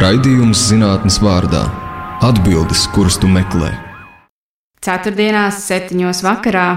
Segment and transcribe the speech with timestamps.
[0.00, 1.60] Raidījums zinātnes vārdā-
[2.28, 3.68] atbildes, kuras tu meklē.
[4.80, 6.68] Ceturtdienās, septiņos vakarā.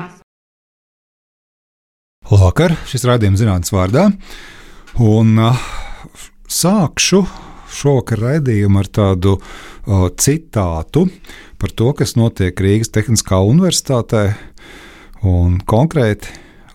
[2.27, 4.09] Labvakar, šis raidījums zinātnes vārdā.
[4.99, 5.55] Un uh,
[6.51, 7.21] sākšu
[7.71, 11.05] šovakar raidījumu ar tādu uh, citātu
[11.63, 14.33] par to, kas notiek Rīgas Tehniskā Universitātē.
[15.23, 16.27] Un konkrēti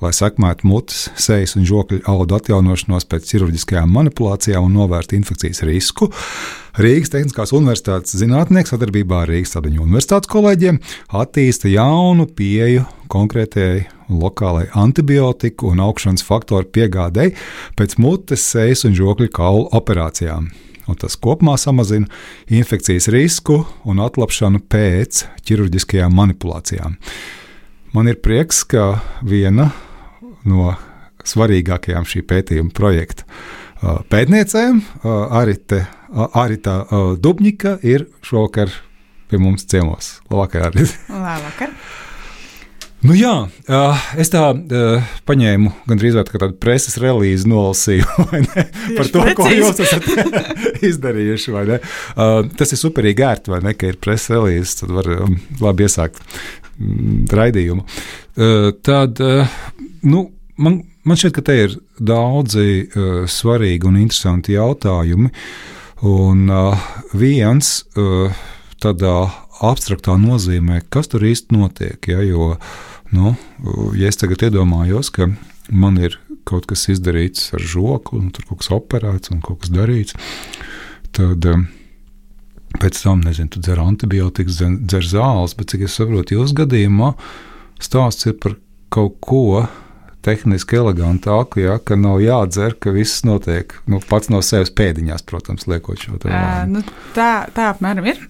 [0.03, 6.11] lai sekmētu mutes, sejas un žokļu audu atjaunošanos pēc ķirurģiskajām manipulācijām un novērstu infekcijas risku.
[6.79, 10.79] Rīgas Tehniskās Universitātes zinātnieks sadarbībā ar Rīgas Sadaņu universitātes kolēģiem
[11.19, 17.35] attīsta jaunu pieeju konkrētajai lokālai antibiotiku un augšanas faktoru piegādēji
[17.79, 20.49] pēc mutes, sejas un žokļu kaulu operācijām.
[20.89, 22.09] Un tas kopumā samazina
[22.49, 26.97] infekcijas risku un atlapšanu pēc ķirurģiskajām manipulācijām.
[27.93, 29.69] Man ir prieks, ka viena
[30.49, 30.73] no
[31.29, 36.81] svarīgākajām šī pētījuma projekta uh, pētniecēm, uh, Arita, uh, Arita
[37.21, 38.73] Dubņika, ir šovakar
[39.29, 40.19] pie mums ciemos.
[40.31, 41.01] Labvakar, Arita!
[41.13, 41.75] Labvakar!
[42.99, 43.31] Nu jā,
[44.19, 44.41] es tā
[45.29, 48.09] paņēmu gandrīz tādu preses relīzi, nolasīju
[48.99, 50.09] par to, ko jūs esat
[50.89, 51.55] izdarījuši.
[52.59, 56.19] Tas ir superīgi ērti, vai ne, ka ir preses relīze, tad var um, labi iesākt
[56.19, 57.87] mm, raidījumu.
[58.91, 59.23] Tad,
[60.11, 60.25] nu,
[60.63, 65.31] man, man šķiet, ka te ir daudzi uh, svarīgi un interesanti jautājumi.
[66.09, 68.43] Un uh, viens uh,
[68.83, 69.17] tādā
[69.65, 72.11] abstraktā nozīmē, kas tur īsti notiek.
[72.11, 72.53] Ja, jo,
[73.15, 73.35] nu,
[73.99, 75.31] ja es tagad iedomājos, ka
[75.75, 79.75] man ir kaut kas izdarīts ar žokli, un tur kaut kas operēts un kaut kas
[79.75, 80.15] darīts,
[81.17, 81.67] tad uh,
[82.79, 87.13] pēc tam, nezinu, tu dzer antibiotikas, dzer zāles, bet cik es saprotu, jūsu gadījumā
[87.83, 88.57] stāsts ir par
[88.93, 89.67] kaut ko
[90.29, 95.69] tehniski elegantāku, ja, ka nav jādzer, ka viss notiek nu, pats no sevis pēdiņās, protams,
[95.71, 96.35] liekot šo tādu.
[96.35, 96.85] Uh, nu,
[97.17, 98.21] tā, tā apmēram ir.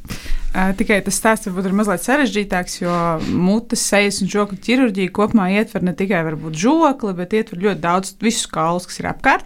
[0.48, 2.92] Tikai tas stāsts varbūt ir mazliet sarežģītāks, jo
[3.36, 6.22] mutes, sejas un žokļu ķirurģija kopumā ietver ne tikai
[6.56, 9.44] žokli, bet ietver ļoti daudz visus kaulus, kas ir apkārt.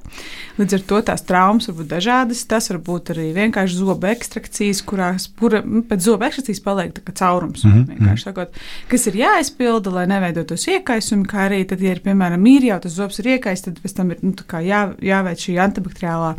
[0.61, 2.45] Līdz ar to tās traumas var būt dažādas.
[2.47, 7.65] Tas var būt arī vienkārši zobu ekstrakcijas, kurās kura, nu, pēc zobu ekstrakcijas paliek caurums.
[7.65, 8.23] Mm -hmm.
[8.23, 8.55] sakot,
[8.89, 12.93] kas ir jāizpilda, lai neveidotos iekaisumi, kā arī tad, ja ir, piemēram, ir jau tas
[12.93, 14.33] zobs ir iekaists, tad pēc tam ir nu,
[14.63, 16.35] jā, jāveic šī antibakteriālā.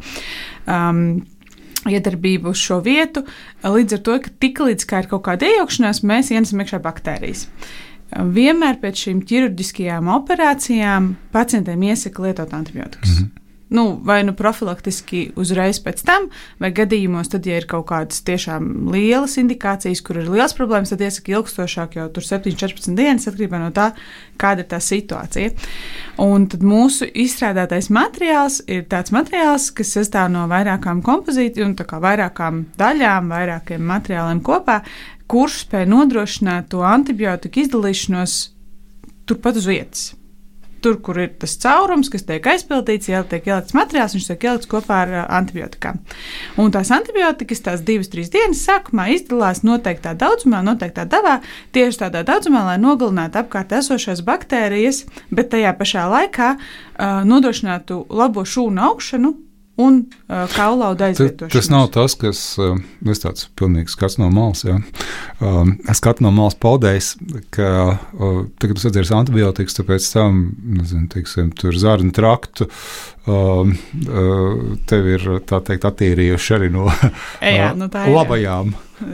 [0.67, 1.25] Um,
[1.89, 3.25] iedarbību uz šo vietu,
[3.63, 7.47] līdz ar to, ka tiklīdz kā ir kaut kāda iejaukšanās, mēs ienesam iekšā baktērijas.
[8.13, 13.17] Vienmēr pēc šīm ķirurģiskajām operācijām pacientiem iesaka lietot antibiotikas.
[13.19, 13.42] Mm -hmm
[13.73, 16.27] nu, vai nu profilaktiski uzreiz pēc tam,
[16.61, 21.01] vai gadījumos, tad, ja ir kaut kādas tiešām lielas indikācijas, kur ir liels problēmas, tad
[21.01, 23.89] iesaka ilgstošāk, jau tur 7, 14 dienas, atkarībā no tā,
[24.41, 25.51] kāda ir tā situācija.
[26.21, 32.65] Un tad mūsu izstrādātais materiāls ir tāds materiāls, kas sastāv no vairākām kompozīcijām, kā vairākām
[32.77, 34.83] daļām, vairākiem materiāliem kopā,
[35.25, 38.41] kurš spēj nodrošināt to antibiotiku izdalīšanos
[39.25, 40.11] turpat uz vietas
[40.83, 44.69] tur, kur ir tas caurums, kas tiek aizpildīts, jau tiek ielikts materiāls, viņš tiek ielikts
[44.71, 46.01] kopā ar antibiotikām.
[46.61, 51.39] Un tās antibiotikas, tās divas, trīs dienas sākumā izdalās noteiktā daudzumā, noteiktā devā,
[51.75, 58.45] tieši tādā daudzumā, lai nogalinātu apkārt esošās baktērijas, bet tajā pašā laikā uh, nodrošinātu labo
[58.47, 59.35] šūnu augšanu
[59.75, 61.53] un uh, kaulauda aizvietošanu.
[61.53, 64.61] Tas nav tas, kas uh, ir tāds pilnīgs skats no malas.
[64.67, 64.77] Ja.
[65.89, 67.15] Es skatu no malas paudējis,
[67.53, 70.43] ka uh, tagad jūs atceries antibiotikas, tāpēc tam,
[70.77, 72.69] nezinu, teiksim, tur zarnu traktu.
[73.23, 73.71] Um,
[74.03, 76.89] uh, tev ir tā teikt, attīrījuši arī no
[77.39, 78.73] jā, nu tā ir, labajām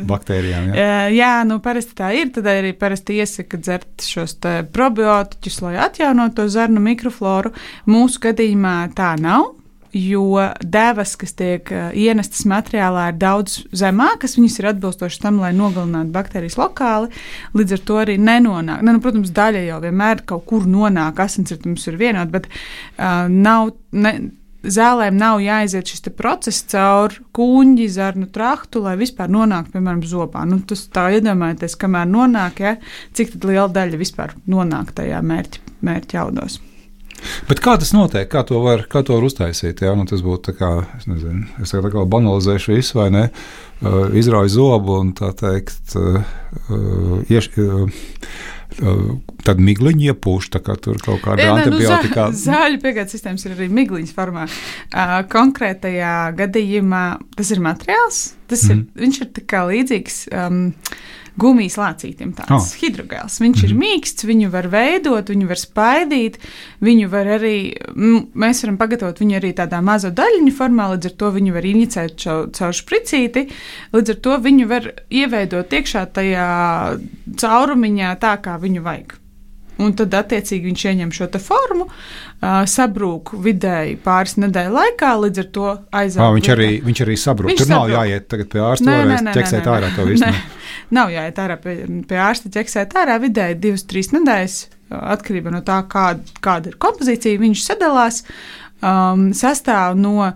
[0.09, 0.71] baktērijām.
[0.73, 2.33] Jā, jā nu, parasti tā ir.
[2.35, 4.35] Tad arī parasti iesaka dzert šos
[4.73, 7.53] probiotiķus, lai atjaunotu to zarnu mikrofloru.
[7.89, 9.53] Mūsu gadījumā tā nav
[9.95, 14.37] jo devas, kas tiek uh, ienestas materiālā, ir daudz zemākas.
[14.39, 17.11] Viņas ir atbilstošas tam, lai nogalinātu baktērijas lokāli.
[17.57, 18.83] Līdz ar to arī nenonāk.
[18.83, 23.73] Ne, nu, protams, daļa jau vienmēr kaut kur nonāk, asinsritms ir vienāds, bet uh, nav.
[23.95, 24.17] Ne,
[24.59, 30.43] Zālēm nav jāiziet šis process cauri kūņģi, zarnu traktu, lai vispār nonāktu, piemēram, zobā.
[30.43, 32.75] Nu, tas tā iedomājieties, kamēr nonāk, ja,
[33.15, 36.59] cik liela daļa vispār nonāk tajā mērķa, mērķa jaudos.
[37.49, 38.27] Bet kā tas notiek?
[38.31, 39.83] Kā to var, kā to var uztaisīt?
[39.85, 43.25] Jā, nu, tas būtu tā kā, es nezinu, es tā kā banalizēšu visu, vai ne?
[43.79, 46.19] Uh, izrauju zobu un tā teikt, uh,
[47.31, 48.01] ieš, uh,
[49.47, 53.45] tad migliņi iepūš, tā kā tur kaut kāda Nē, nē, nu, zā- Zāļu piegādes sistēmas
[53.47, 54.45] ir arī migliņas formā.
[54.91, 57.05] Uh, konkrētajā gadījumā
[57.37, 58.19] tas ir materiāls.
[58.51, 58.75] Tas mm.
[58.75, 60.21] ir, viņš ir tā kā līdzīgs.
[60.35, 60.61] Um,
[61.39, 62.79] Gumijas lācītiem tāds Oh.
[62.81, 63.39] hidrogēls.
[63.39, 63.69] Viņš mm -hmm.
[63.69, 66.39] ir mīksts, viņu var veidot, viņu var spaidīt,
[66.81, 67.55] viņu var arī,
[68.35, 72.19] mēs varam pagatavot viņu arī tādā mazo daļiņu formā, līdz ar to viņu var inicēt
[72.23, 73.47] caur, caur špricīti,
[73.93, 76.99] līdz ar to viņu var ieveidot iekšā tajā
[77.35, 79.18] caurumiņā tā, kā viņu vajag.
[79.79, 85.47] Un tad, attiecīgi, viņš ieņem šo formu, uh, sabrūk vidēji pāris nedēļu laikā, līdz ar
[85.55, 86.23] to aiziet.
[86.35, 87.51] Viņš, arī, viņš arī sabrūk.
[87.53, 87.95] Viņš Tur nav sabrūk.
[87.95, 89.77] jāiet tagad pie ārsta, Nē, nē, vēlreiz nē, ķeksēt nē, nē.
[89.77, 90.33] ārā to visu.
[90.99, 91.75] Nav jāiet ārā pie,
[92.09, 94.57] pie ārsta, ķeksēt ārā vidēji divas, trīs nedēļas,
[95.15, 97.41] atkarībā no tā, kāda, kāda ir kompozīcija.
[97.41, 98.23] Viņš sadalās.
[98.79, 100.29] Um, sastāv no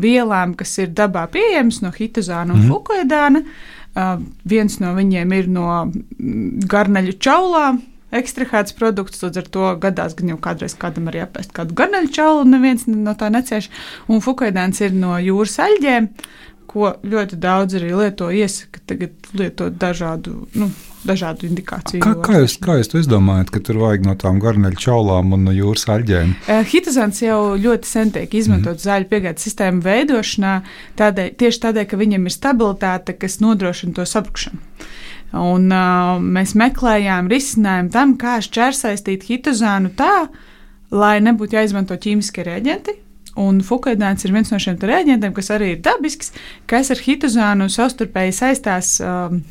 [0.00, 2.70] vielām, kas ir dabā pieejamas, no hitozāna un mm.
[2.72, 3.42] fukoidāna.
[3.90, 5.66] Uh, viens no viņiem ir no
[6.70, 7.82] garneļu čaulām,
[8.16, 9.22] ekstrahēts produkts.
[9.24, 12.86] Līdz ar to gadās gan jau kādreiz kādam arī apēst kādu garneļu čaulu, un neviens
[12.90, 13.70] no tā necieš.
[14.10, 16.10] Un fukoidāns ir no jūras aļģēm,
[16.70, 18.30] ko ļoti daudz arī lieto.
[18.30, 20.68] Iesaka tagad lietot dažādu, nu,
[21.06, 22.02] dažādu indikāciju.
[22.04, 25.48] Kā, kā, jūs, kā jūs to izdomājat, ka tur vajag no tām garneļu čaulām un
[25.48, 26.34] no jūras aļģēm?
[26.46, 28.86] Eh, Hitozants jau ļoti sen tiek izmantots mm.
[28.86, 30.56] zāļu piegādes sistēmu veidošanā,
[31.00, 34.62] tādēļ, tieši tādēļ, ka viņam ir stabilitāte, kas nodrošina to sabrukšanu.
[35.36, 40.26] Un, uh, mēs meklējām risinājumu tam, kā šķērsaistīt hitozānu tā,
[40.90, 42.96] lai nebūtu jāizmanto ķīmiskie reaģenti.
[43.38, 46.32] Un fukaidāns ir viens no šiem te reaģentiem, kas arī ir dabisks,
[46.70, 48.96] kas ar hitozānu savstarpēji saistās.
[48.98, 49.44] Um,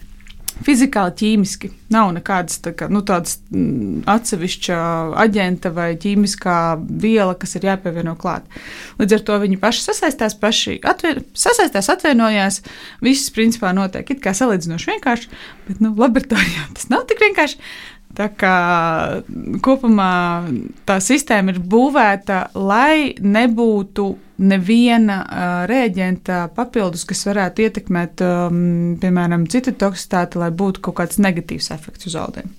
[0.66, 4.80] Fizikāli, ķīmiski nav nekādas tā kā, nu, tādas mm, atsevišķa
[5.24, 6.56] aģenta vai ķīmiskā
[7.02, 8.48] viela, kas ir jāpievieno klāt.
[9.00, 12.62] Līdz ar to viņi paši sasaistās, paši atver, sasaistās, atvienojās.
[13.06, 15.32] Viss principā notiek it kā salīdzinoši vienkārši,
[15.70, 17.62] bet nu, laboratorijā tas nav tik vienkārši.
[18.18, 18.56] Tā kā
[19.64, 20.14] kopumā
[20.90, 24.08] tā sistēma ir būvēta, lai nebūtu
[24.50, 28.64] neviena uh, rēģenta papildus, kas varētu ietekmēt, um,
[29.02, 32.50] piemēram, citu toksitāti, lai būtu kaut kāds negatīvs efekts uz audiem.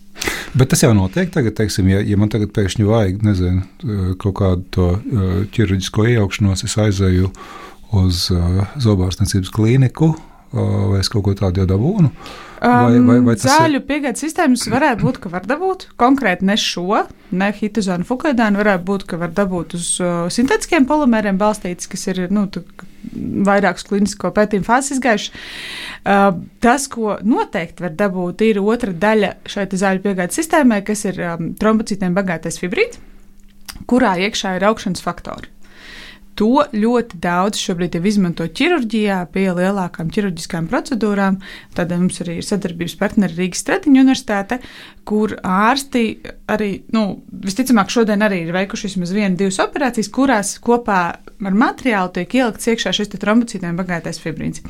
[0.54, 3.64] Bet tas jau notiek tagad, teiksim, ja, ja man tagad pēkšņi vajag, nezinu,
[4.20, 7.32] kaut kādu to uh, ķirurģisko iejaukšanos, es aizēju
[8.00, 10.14] uz uh, zobārstniecības klīniku
[10.52, 12.10] vai es kaut ko tādu jau dabūnu?
[12.60, 13.84] Vai, vai, vai Zāļu ir...
[13.88, 15.86] piegādes sistēmas varētu būt, ka var dabūt.
[16.00, 21.40] Konkrēti ne šo, ne hitozānu fukaidānu, varētu būt, ka var dabūt uz uh, sintētiskiem polimēriem
[21.40, 22.44] balstīts, kas ir nu,
[23.48, 25.32] vairākas klinisko pētījumu fāzes izgājuši.
[26.04, 26.26] Uh,
[26.60, 31.54] tas, ko noteikti var dabūt, ir otra daļa šai zāļu piegādes sistēmai, kas ir um,
[31.60, 33.00] trombocītiem bagātais fibrīds,
[33.88, 35.48] kurā iekšā ir augšanas faktori.
[36.40, 41.36] To ļoti daudz šobrīd jau izmanto ķirurģijā, pie lielākām ķirurģiskām procedūrām.
[41.76, 44.56] Tad mums arī ir sadarbības partneri Rīgas Stradiņu universitāte,
[45.04, 46.04] kur ārsti
[46.48, 47.04] arī, nu,
[47.44, 52.72] visticamāk, šodien arī ir veikuši vismaz vienu, divas operācijas, kurās kopā ar materiālu tiek ielikts
[52.72, 54.64] iekšā šis trombocītiem bagātais fibrīns.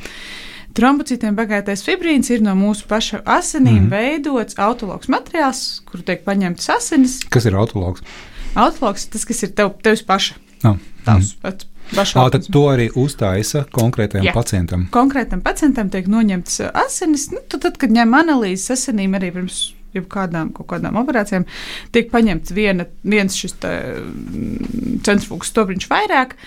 [0.75, 3.89] Trombocītiem bagātais fibrīns ir no mūsu paša asinīm mm.
[3.95, 7.19] veidots autologs materiāls, kur tiek paņemtas asinis.
[7.31, 8.03] Kas ir autologs?
[8.59, 10.39] Autologs tas, kas ir tev, tevis paša.
[10.63, 10.77] No.
[11.05, 11.67] Tavs, mm.
[11.91, 14.33] Ā, tad to arī uztaisa konkrētajam Jā.
[14.35, 14.85] pacientam.
[14.93, 17.27] Konkrētam pacientam tiek noņemts asinis.
[17.33, 19.59] Nu, tad, tad, kad ņem analīzes asinīm arī pirms
[19.91, 21.45] jebkādām kādām operācijām,
[21.91, 26.37] tiek paņemts viena, viens šis centrifugas stopriņš vairāk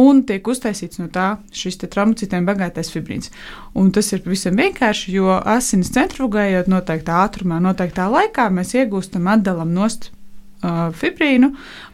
[0.00, 3.28] un tiek uztaisīts no tā šis traumacitiem bagātais fibrīns.
[3.76, 9.76] Un tas ir pavisam vienkārši, jo asinis centrifugējot noteiktā ātrumā, noteiktā laikā, mēs iegūstam atdalam
[9.76, 10.14] nost
[10.98, 11.50] fibrīnu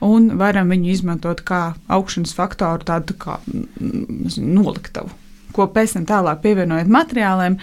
[0.06, 3.38] un varam viņu izmantot kā augšanas faktoru, tādu kā
[4.38, 5.10] noliktavu.
[5.54, 7.58] Ko pēc tam tālāk pievienojot materiāliem,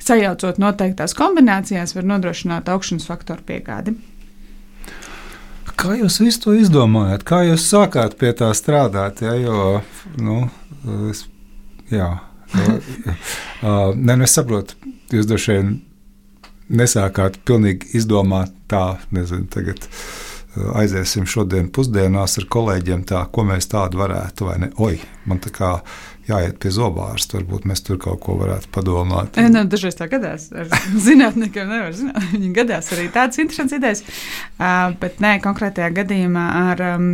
[0.00, 3.96] sajaucot noteiktās kombinācijās, var nodrošināt augšanas faktoru piegādi.
[5.76, 7.26] Kā jūs visu to izdomājat?
[7.28, 9.20] Kā jūs sākāt pie tā strādāt?
[9.26, 9.82] Ja, jo,
[10.16, 10.46] nu,
[11.10, 11.26] es,
[11.92, 12.14] jā,
[12.56, 14.78] uh, ne, nu es saprotu,
[15.12, 15.74] jūs droši vien
[16.80, 19.84] nesākāt pilnīgi izdomāt tā, nezinu, tagad.
[19.84, 20.25] Uh,
[20.80, 24.70] aiziesim šodien pusdienās ar kolēģiem, tā, ko mēs tādu varētu, vai ne?
[24.82, 24.98] Oi,
[25.28, 25.72] man tā kā
[26.26, 29.38] jāiet pie zobārsta, varbūt mēs tur kaut ko varētu padomāt.
[29.38, 30.48] E, nu, dažreiz tā gadās.
[30.56, 30.70] Ar
[31.06, 32.28] zinātniekiem nevar zināt.
[32.34, 34.04] Viņi gadās arī tādas interesantas idejas.
[34.56, 37.10] Uh, bet nē, konkrētajā gadījumā ar um,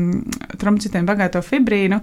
[0.61, 2.01] trombocitiem bagāto fibrīnu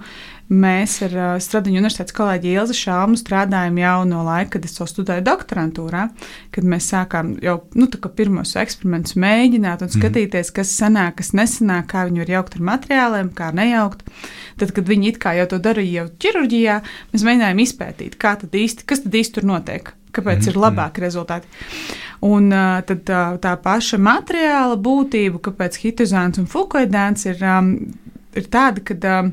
[0.49, 4.87] mēs ar uh, Stradiņu universitātes kolēģi Ilzi Šāmu strādājam jau no laika, kad es to
[4.89, 6.07] studēju doktorantūrā,
[6.55, 7.87] kad mēs sākām jau nu,
[8.17, 13.29] pirmos eksperimentus mēģināt un skatīties, kas sanāk, kas nesanāk, kā viņu var jaukt ar materiāliem,
[13.37, 14.01] kā nejaukt.
[14.59, 16.79] Tad, kad viņi it kā jau to darīja jau ķirurģijā,
[17.13, 20.49] mēs mēģinājām izpētīt, kā tad īsti, kas tad īsti tur notiek, kāpēc mm -hmm.
[20.49, 21.47] ir labāki rezultāti.
[22.25, 27.77] Un uh, tad tā, tā paša materiāla būtība, kāpēc hitozāns un fukoidāns ir, um,
[28.35, 29.31] ir tāda, ka um,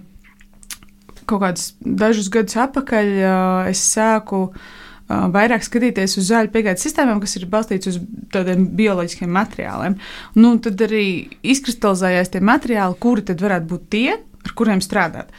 [1.26, 7.20] kaut kādus dažus gadus atpakaļ uh, es sāku uh, vairāk skatīties uz zāļu piegādes sistēmām,
[7.22, 8.00] kas ir balstītas uz
[8.34, 9.98] tādiem bioloģiskiem materiāliem.
[10.38, 11.06] Nu, tad arī
[11.46, 15.30] izkristalizējās tie materiāli, kuri tad varētu būt tie, ar kuriem strādāt.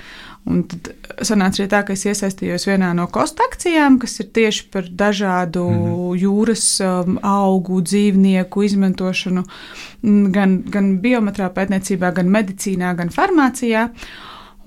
[0.47, 0.93] Un tad
[1.27, 5.65] sanāca arī tā, ka es iesaistījos vienā no kostu akcijām, kas ir tieši par dažādu
[5.67, 6.21] mm -hmm.
[6.21, 9.43] jūras um, augu, dzīvnieku izmantošanu
[10.31, 13.89] gan, gan biometrā pētniecībā, gan medicīnā, gan farmācijā.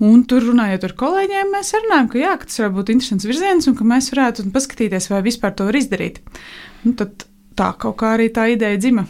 [0.01, 3.69] Un tur runājot ar kolēģiem, mēs runājam, ka, jā, ka tas varētu būt interesants virziens
[3.69, 6.21] un ka mēs varētu paskatīties, vai vispār to var izdarīt.
[6.87, 7.27] Un tad
[7.59, 9.05] tā kaut kā arī tā ideja dzima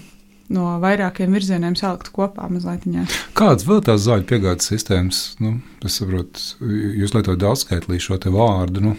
[0.52, 2.84] no vairākiem virzieniem salikt kopā mazliet.
[3.38, 5.22] Kādas vēl tās zāļu piegādes sistēmas?
[5.40, 5.54] Nu,
[5.88, 6.44] es saprotu,
[7.00, 8.84] jūs lietojat daudzskaitlī šo te vārdu.
[8.84, 8.94] Nu,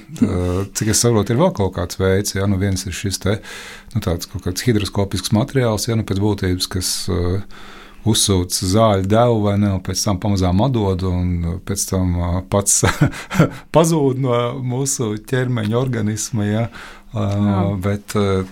[0.72, 3.36] cik es saprotu, ir vēl kaut kāds veids, ja nu viens ir šis te,
[3.92, 6.96] nu, tāds kaut kāds hidroskopisks materiāls, ja nu pēc būtības, kas.
[7.12, 7.70] Uh,
[8.08, 12.16] uzsūc zāļu devu, vai ne, un pēc tam pamazām atdod, un pēc tam
[12.52, 12.82] pats
[13.74, 16.48] pazūd no mūsu ķermeņa organisma.
[16.48, 16.66] Ja?
[17.12, 18.48] Uh, bet, uh,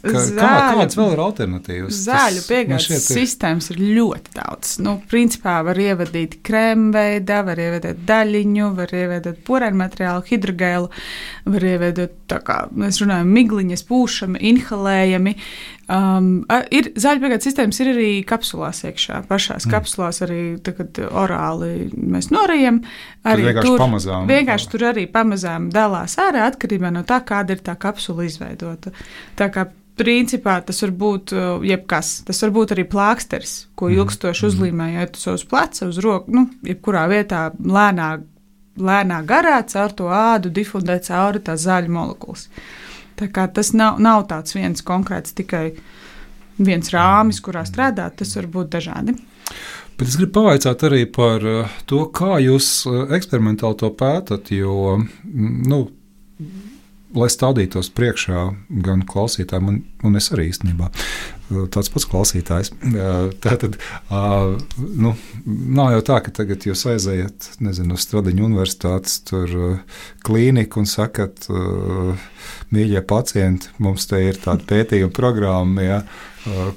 [0.00, 1.96] Ka, zāļu, kā, kādas vēl ir alternatīvas?
[2.06, 3.00] Zāļu piegādes ir...
[3.04, 4.78] sistēmas ir ļoti daudz.
[4.80, 10.88] Nu, principā var ievadīt krēmveidā, var ievadīt daļiņu, var ievadīt porēnu materiālu, hidrogēlu,
[11.52, 15.36] var ievadīt, kā mēs runājam, migliņas, pūšami, inhalējami.
[15.90, 19.24] Um, ir zāļu piegādes sistēmas ir arī kapsulās iekšā.
[19.26, 19.72] Pašās mm.
[19.72, 22.78] kapsulās arī tagad orāli mēs norējam.
[23.26, 24.28] Arī vienkārši tur, pamazām.
[24.30, 28.92] Vienkārši tur arī pamazām dalās ārā atkarībā no tā, kāda ir tā kapsula izveidota.
[29.40, 29.66] Tā kā
[29.98, 32.12] principā tas var būt uh, jebkas.
[32.28, 33.98] Tas var būt arī plāksters, ko mhm.
[33.98, 34.52] ilgstoši mm.
[34.52, 38.12] uzlīmējot uz pleca, uz roku, nu, jebkurā vietā lēnā,
[38.78, 42.46] lēnā garā caur to ādu difundē cauri tās zāļu molekulas.
[42.46, 42.89] Tā kā
[43.28, 45.70] tas nav, nav tāds viens konkrēts tikai
[46.60, 49.16] viens rāmis, kurā strādāt, tas var būt dažādi.
[50.00, 54.96] Bet es gribu pavaicāt arī par uh, to, kā jūs uh, eksperimentāli to pētat, jo
[54.96, 55.80] mm, nu,
[57.16, 58.46] lai stādītos priekšā
[58.86, 60.90] gan klausītājiem, un, un es arī īstenībā
[61.74, 62.70] tāds pats klausītājs.
[63.42, 63.76] Tā tad
[64.78, 65.14] nu,
[65.80, 69.20] nav jau tā, ka tagad jūs aizejat nezinu, uz Stradiņu universitātes
[70.26, 71.48] klīniku un sakat,
[72.70, 75.86] mīļie pacienti, mums te ir tāda pētījuma programma.
[75.86, 76.02] Ja,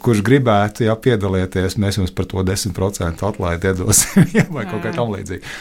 [0.03, 4.91] Kurš gribētu ja, piedalīties, mēs jums par to 10% atlaidi iedosim, ja, vai kaut kā
[4.91, 5.53] tamlīdzīga.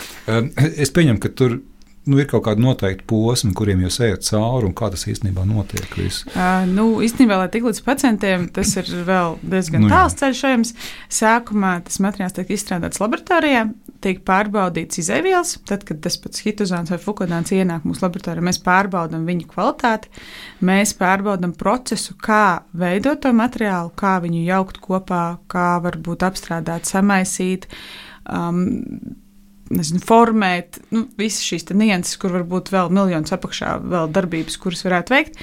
[0.75, 1.61] Es pieņemu, ka tur
[2.09, 5.87] nu, ir kaut kāda noteikta posma, kuriem jūs ejat cauri un kā tas īstenībā notiek?
[5.94, 10.75] Uh, nu, īstenībā, lai tik līdz pacientiem, tas ir vēl diezgan nu, tāls ceļš ejams.
[11.12, 13.68] Sākumā tas materiāls tiek izstrādāts laboratorijā,
[14.02, 15.54] tiek pārbaudīts izēvielas.
[15.68, 20.11] Tad, kad tas pats hitozāns vai fukodāns ienāk mūsu laboratorijā, mēs pārbaudām viņu kvalitāti,
[20.66, 27.71] mēs pārbaudām procesu, kā veidot to materiālu, kā viņu jaukt kopā, kā varbūt apstrādāt, samaisīt.
[28.26, 29.21] Um,
[29.73, 35.14] nezinu, formēt nu, visas šīs nianses, kur varbūt vēl miljonus apakšā, vēl darbības, kuras varētu
[35.14, 35.41] veikt.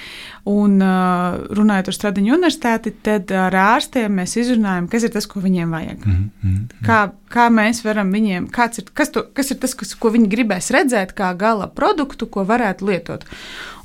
[0.50, 5.44] Un uh, runājot ar Stradiņu universitāti, tad ar ārstiem mēs izrunājam, kas ir tas, ko
[5.44, 6.06] viņiem vajag.
[6.06, 6.86] Mm -hmm.
[6.86, 10.72] kā, kā mēs varam viņiem, ir, kas, to, kas ir tas, kas, ko viņi gribēs
[10.76, 13.26] redzēt, kā gala produktu, ko varētu lietot.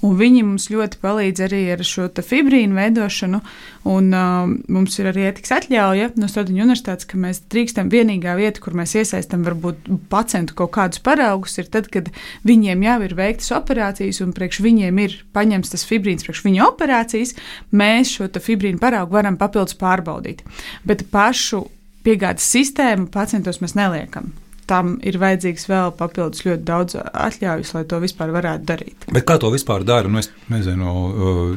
[0.04, 3.40] Un viņi mums ļoti palīdz arī ar šo fibrīnu veidošanu.
[3.88, 8.60] Un, uh, mums ir arī etikas atļauja no Stradiņu universitātes, ka mēs drīkstam vienīgā vieta,
[8.64, 12.10] kur mēs iesaistām varbūt pacientu kaut kādus paraugus, ir tad, kad
[12.48, 17.36] viņiem jau ir veiktas operācijas un priekš viņiem ir paņemts tas fibrīns priekš viņa operācijas,
[17.72, 20.44] mēs šo fibrīnu paraugu varam papildus pārbaudīt.
[20.84, 21.64] Bet pašu
[22.04, 24.32] piegādes sistēmu pacientos mēs neliekam
[24.68, 29.06] tam ir vajadzīgs vēl papildus ļoti daudz atļaujas, lai to vispār varētu darīt.
[29.12, 30.10] Bet kā to vispār dara?
[30.10, 30.94] Nu, es nezinu,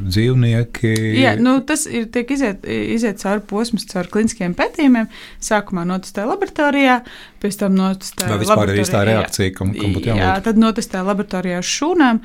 [0.08, 0.94] dzīvnieki.
[1.22, 5.10] Jā, nu, tas ir tiek iziet, iziet cauri posms, cauri kliniskiem pētījumiem.
[5.44, 7.00] Sākumā notestē laboratorijā,
[7.44, 8.30] pēc tam notestē.
[8.34, 10.24] Vai vispār ir īstā reakcija, kam, kam būtu jābūt?
[10.24, 12.24] Jā, tad notestē laboratorijā uz šūnām.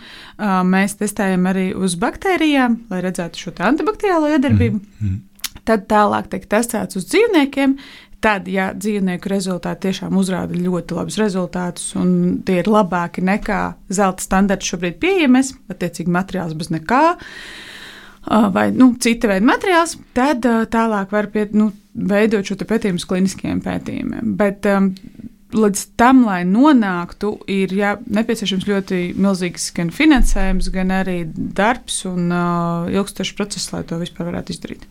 [0.72, 4.82] Mēs testējam arī uz baktērijām, lai redzētu šo antibakteriālo iedarbību.
[4.82, 5.20] Mm, mm.
[5.68, 7.76] Tad tālāk tiek testēts uz dzīvniekiem,
[8.22, 12.12] Tad, ja dzīvnieku rezultāti tiešām uzrāda ļoti labus rezultātus, un
[12.46, 13.60] tie ir labāki nekā
[13.90, 17.02] zelta standarts šobrīd pieejamies, attiecīgi materiāls bez nekā,
[18.54, 23.60] vai nu, cita veida materiāls, tad tālāk var pie, nu, veidot šo pētījumu uz kliniskiem
[23.64, 24.36] pētījumiem.
[24.38, 24.92] Bet, um,
[25.52, 32.32] Līdz tam, lai nonāktu, ir jā, nepieciešams ļoti milzīgs gan finansējums, gan arī darbs un
[32.32, 34.86] uh, ilgstošs process, lai to vispār varētu izdarīt.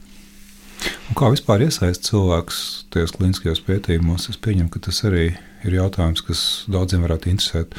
[1.12, 4.30] Un kā vispār iesaistīt cilvēkus tajos kliniskajos pētījumos?
[4.32, 5.26] Es pieņemu, ka tas arī
[5.68, 7.76] ir jautājums, kas daudziem varētu interesēt.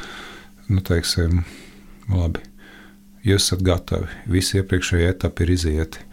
[0.68, 1.38] Nu, teiksim,
[2.12, 2.42] labi,
[3.24, 6.04] jūs esat gatavi, visi iepriekšējie etapi ir izieti.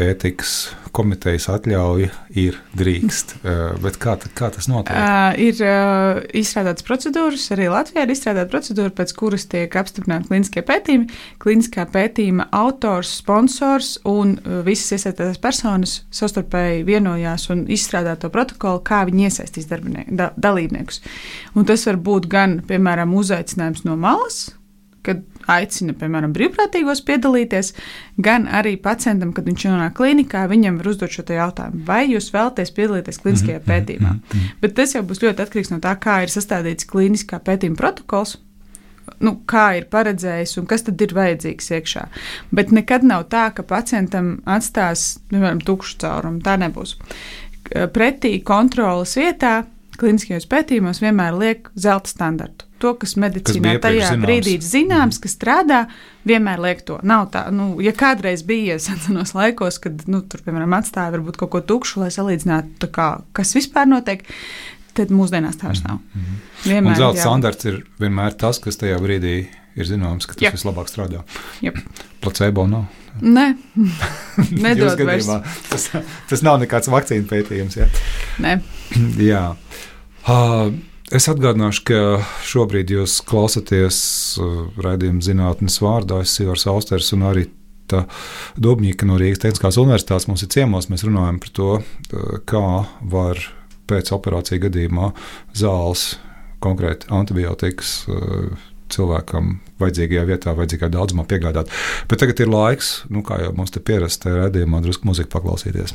[0.00, 3.34] Ētikas komitejas atļauja ir drīkst.
[3.40, 4.96] Uh, bet kā, kā tas notiek?
[4.96, 10.64] Uh, ir uh, izstrādātas procedūras, arī Latvijā ir izstrādāta procedūra, pēc kuras tiek apstiprināti klīniskie
[10.68, 11.20] pētījumi.
[11.42, 19.02] Klīniskā pētījuma autors, sponsors un visas iesaistītās personas savstarpēji vienojās un izstrādā to protokolu, kā
[19.08, 21.02] viņi iesaistīs da, dalībniekus.
[21.56, 24.44] Un tas var būt gan, piemēram, uzaicinājums no malas,
[25.02, 27.72] kad aicina, piemēram, brīvprātīgos piedalīties,
[28.22, 32.74] gan arī pacientam, kad viņš nonāk klinikā, viņam var uzdot šo jautājumu, vai jūs vēlaties
[32.76, 33.72] piedalīties kliniskajā mm -hmm.
[33.72, 34.12] pētījumā.
[34.14, 34.54] -hmm.
[34.60, 38.38] Bet tas jau būs ļoti atkarīgs no tā, kā ir sastādīts kliniskā pētījuma protokols.
[39.20, 42.06] Nu, kā ir paredzējis un kas tad ir vajadzīgs iekšā.
[42.50, 46.40] Bet nekad nav tā, ka pacientam atstās, piemēram, tukšu caurumu.
[46.40, 46.96] Tā nebūs.
[47.92, 49.64] Pretī kontrolas vietā
[49.98, 54.26] kliniskajos pētījumos vienmēr liek zelta standartu to, kas medicīnā kas tajā zināms.
[54.26, 55.80] brīdī zināms, kas strādā,
[56.28, 56.98] vienmēr liek to.
[57.06, 61.54] Nav tā, nu, ja kādreiz bija senos laikos, kad, nu, tur, piemēram, atstāja varbūt kaut
[61.54, 64.26] ko tukšu, lai salīdzinātu, kā, kas vispār notiek.
[64.92, 66.02] Tad mūsdienās tā vairs nav.
[66.02, 66.40] Mm -hmm.
[66.68, 69.46] Vienmēr, zelta standarts ir vienmēr tas, kas tajā brīdī
[69.76, 70.52] ir zināms, ka tas yep.
[70.52, 71.22] vislabāk strādā.
[71.64, 71.78] Yep.
[72.20, 72.84] Placebo nav.
[73.20, 73.46] Nē,
[74.64, 75.26] nedod vairs.
[75.70, 75.88] Tas,
[76.28, 77.76] tas nav nekāds vakcīnu pētījums.
[77.76, 77.88] Ja?
[78.38, 78.60] Nē.
[79.16, 79.56] jā.
[80.28, 80.72] Uh,
[81.12, 81.96] Es atgādināšu, ka
[82.48, 83.96] šobrīd jūs klausāties
[84.40, 86.22] uh, raidījuma zinātnes vārdā.
[86.24, 87.50] Es esmu Ivars Austers un arī
[87.92, 90.86] Dobņika no Rīgas Tehniskās Universitātes mums ir ciemos.
[90.88, 92.62] Mēs runājam par to, uh, kā
[93.12, 93.40] var
[93.92, 95.10] pēc operācijas gadījumā
[95.60, 96.06] zāles,
[96.64, 98.64] konkrēti antibiotikas, uh,
[98.96, 101.68] cilvēkam vajadzīgajā vietā, vajadzīgā daudzumā piegādāt.
[102.08, 105.92] Bet tagad ir laiks, nu, kā jau mums te pierasts, redzējumā drusku muziku paklausīties.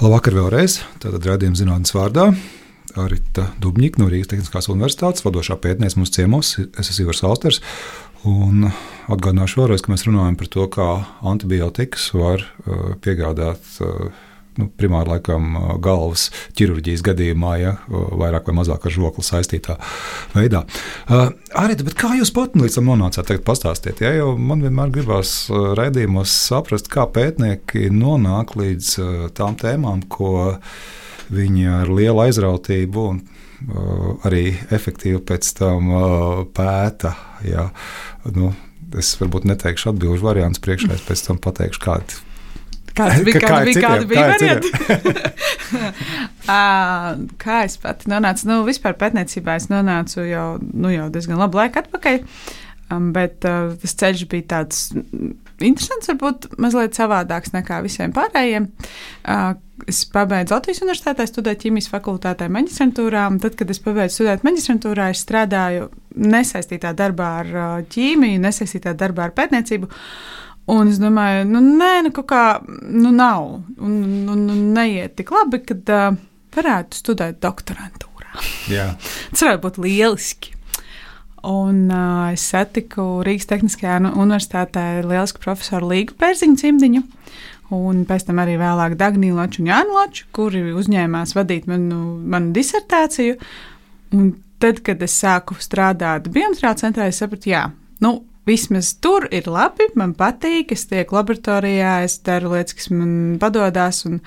[0.00, 2.30] Labvakar vēlreiz, tātad redzējuma zinātnes vārdā.
[2.98, 6.54] Arita Dubņika no Rīgas Tehniskās Universitātes, vadošā pētniece mūsu ciemos.
[6.78, 7.60] Es esmu Ivars Austers.
[8.28, 8.66] Un
[9.08, 10.88] atgādināšu vēlreiz, ka mēs runājam par to, kā
[11.30, 13.64] antibiotikas var uh, piegādāt.
[13.80, 14.10] Uh,
[14.60, 16.26] nu, primāri laikam uh, galvas
[16.58, 19.78] ķirurģijas gadījumā, ja uh, vairāk vai mazāk ar žokli saistītā
[20.34, 20.66] veidā.
[21.08, 25.34] Uh, arī kā jūs pat līdz tam nonācāt, tagad pastāstiet, ja, jo man vienmēr gribās
[25.48, 28.96] uh, raidījumos saprast, kā pētnieki nonāk līdz
[29.38, 37.14] tām tēmām, ko viņi ar lielu aizrautību un uh, arī efektīvi pēc tam uh, pēta.
[37.46, 37.68] Jā.
[38.34, 38.52] Nu,
[38.98, 42.20] es varbūt neteikšu atbildžu variantus priekšā, es pēc tam pateikšu, kādi.
[42.96, 44.70] Kāds bija, kā, kādi, kādi bija varianti?
[47.44, 48.48] kā es pati nonācu?
[48.50, 52.24] Nu, vispār pētniecībā es nonācu jau, nu, jau diezgan labu laiku atpakaļ.
[52.90, 54.88] Um, bet uh, tas ceļš bija tāds
[55.66, 58.68] interesants, varbūt mazliet savādāks nekā visiem pārējiem.
[59.90, 63.24] Es pabeidzu Latvijas Universitātē, studēju ķīmijas fakultātē, maģistrantūrā.
[63.42, 65.88] Tad, kad es pabeidzu studēt maģistrantūrā, es strādāju
[66.20, 69.88] nesaistītā darbā ar ķīmiju, nesaistītā darbā ar pētniecību.
[70.70, 73.48] Un es domāju, nu, nē, nu, kaut kā, nu, nav.
[73.80, 73.96] Un,
[74.30, 76.20] un, un neiet tik labi, kad uh,
[76.54, 78.44] varētu studēt doktorantūrā.
[78.70, 78.92] Jā.
[79.32, 80.54] Tas varētu būt lieliski.
[81.46, 87.02] Un uh, es satiku Rīgas Tehniskajā universitātē lielisku profesoru Līgu Pērziņu cimdiņu.
[87.76, 92.50] Un pēc tam arī vēlāk Dāniju Loču un Jānu Loču, kuri uzņēmās vadīt manu, manu
[92.56, 93.38] disertāciju.
[94.18, 97.68] Un tad, kad es sāku strādāt biometrā centrā, es sapratu, jā,
[98.04, 98.18] nu,
[98.50, 104.02] vismaz tur ir labi, man patīk, es tieku laboratorijā, es daru lietas, kas man padodas,
[104.08, 104.20] un,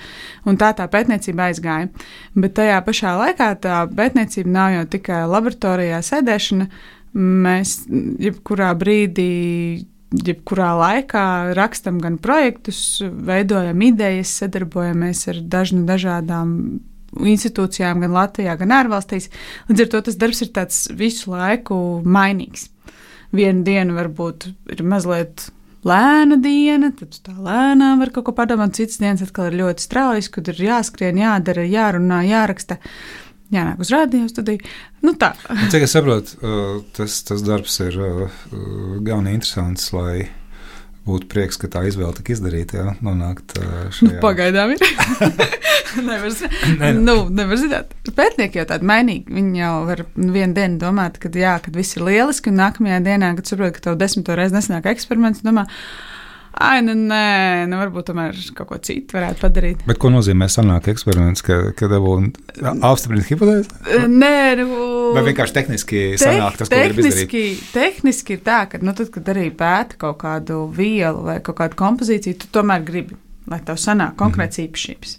[0.47, 1.91] un tā tā pētniecība aizgāja.
[2.37, 6.69] Bet tajā pašā laikā tā pētniecība nav jau tikai laboratorijā sēdēšana,
[7.13, 7.83] Mēs
[8.23, 11.25] jebkurā brīdī, jebkurā laikā
[11.57, 16.55] rakstam gan projektus, veidojam idejas, sadarbojamies ar dažnu dažādām
[17.13, 19.29] institūcijām, gan Latvijā, gan ārvalstīs.
[19.69, 22.69] Līdz ar to tas darbs ir tāds visu laiku mainīgs.
[23.33, 25.47] Vienu dienu varbūt ir mazliet
[25.87, 28.75] lēna diena, tad tā lēnām var kaut ko padomāt.
[28.77, 32.79] Citas dienas atkal ir ļoti straujas, kad ir jāskrien, jādara, jārunā, jāraksta
[33.53, 34.63] jānāk uz rādio studiju.
[35.03, 35.33] Nu, tā.
[35.73, 40.29] Cik es saprotu, uh, tas, tas darbs ir uh, uh, gan interesants, lai
[41.03, 42.79] būtu prieks, ka tā izvēle tika izdarīta.
[42.79, 44.07] Jā, nonākt šajā.
[44.07, 44.83] Nu, pagaidām ir.
[46.07, 46.31] nevar,
[46.79, 46.93] ne.
[46.95, 47.91] nu, nevar zināt.
[48.15, 49.33] Pētnieki jau tādi mainīgi.
[49.33, 53.33] Viņi jau var vienu dienu domāt, ka, jā, kad viss ir lieliski, un nākamajā dienā,
[53.37, 55.67] kad saprot, ka tev desmito reizi nesanāk eksperiments, domā,
[56.53, 59.81] Ai, nu, nē, nu, varbūt tomēr kaut ko citu varētu padarīt.
[59.89, 62.29] Bet ko nozīmē sanāk eksperiments, ka, ka dabūna
[62.85, 64.05] apstiprināt hipotēzi?
[64.11, 64.67] Nē, nu.
[65.15, 67.65] Vai vienkārši tehniski sanāk tas, ko grib izdarīt?
[67.73, 71.79] Tehniski ir tā, ka, nu, tad, kad arī pēta kaut kādu vielu vai kaut kādu
[71.79, 73.17] kompozīciju, tu tomēr gribi,
[73.49, 74.69] lai tev sanāk konkrēts mm -hmm.
[74.69, 75.17] īpašības.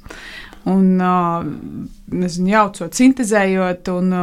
[0.71, 0.95] Un,
[2.09, 4.15] nezinu, jaucot, sintēzējot un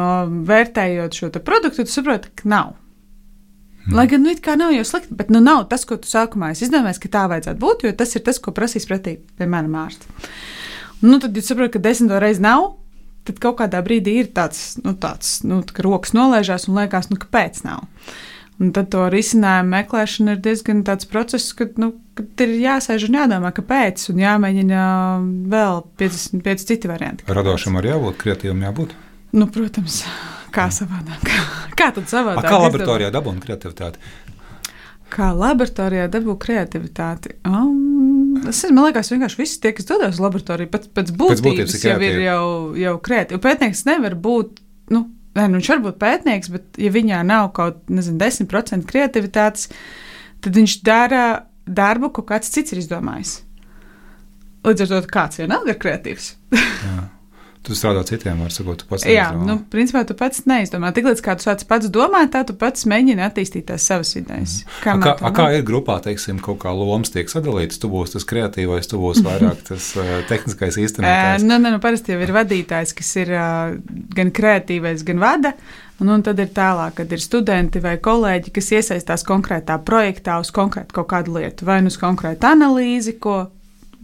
[0.48, 2.72] vērtējot šo produktu, tu saproti, ka nav.
[3.88, 3.96] Mm.
[3.98, 6.52] Lai gan, nu, it kā nav jau slikti, bet nu, nav tas, ko tu sākumā
[6.54, 10.10] izdomājies, ka tā vajadzētu būt, jo tas ir tas, ko prasīs pretī, piemēram, ārsts.
[11.02, 12.76] Nu, tad jūs saprotat, ka desmito reizi nav,
[13.26, 17.18] tad kaut kādā brīdī ir tāds, nu, tāds nu, ka rokas nolaižās un liekas, nu,
[17.22, 17.88] kāpēc nav.
[18.62, 23.18] Un tad to risinājumu meklēšana ir diezgan tāds process, kad, nu, kad ir jāsēž un
[23.18, 24.84] jādomā, kāpēc, un jāmēģina
[25.50, 27.26] vēl 55 citi varianti.
[27.26, 28.94] Radošam arī jābūt, kreatīvam jābūt.
[29.34, 30.04] Nu, protams,
[30.54, 31.26] kā savādāk.
[31.78, 32.44] Kā tad savādāk?
[32.44, 34.12] A, kā laboratorijā dabūt kreativitāti?
[35.12, 37.36] Kā laboratorijā dabūt kreativitāti?
[37.48, 41.44] Um, tas ir, man liekas, vienkārši visi tie, kas dodas uz laboratoriju, pēc, pēc būtības,
[41.44, 42.44] pēc būtības jau ir jau,
[42.80, 43.44] jau kreatīvi.
[43.44, 44.60] Pētnieks nevar būt,
[44.96, 45.06] nu,
[45.38, 49.72] ne, nu, viņš var būt pētnieks, bet ja viņā nav kaut, nezinu, 10% kreativitātes,
[50.42, 51.24] tad viņš dara
[51.68, 53.40] darbu, ko kāds cits ir izdomājis.
[54.68, 56.36] Līdz ar to kāds vienalga ir kreatīvs.
[57.62, 59.04] Tu strādā citiem, var sakot, tu pats.
[59.06, 59.46] Jā, neizdomā.
[59.46, 60.90] nu, principā tu pats neizdomā.
[60.98, 64.56] Tiklīdz kā tu sāc pats domāt, tā tu pats mēģini attīstīt tās savas idejas.
[64.64, 65.04] Mm.
[65.04, 67.78] Kā, kā, kā ir grupā, teiksim, kaut kā lomas tiek sadalītas?
[67.84, 71.46] Tu būsi tas kreatīvais, tu būsi vairāk tas uh, tehniskais īstenotājs.
[71.46, 73.78] nu, nu, nu, parasti jau ir vadītājs, kas ir uh,
[74.18, 75.54] gan kreatīvais, gan vada.
[76.02, 80.50] Un, un tad ir tālāk, kad ir studenti vai kolēģi, kas iesaistās konkrētā projektā uz
[80.50, 83.44] konkrētu kaut kādu lietu, vai nu uz konkrētu analīzi, ko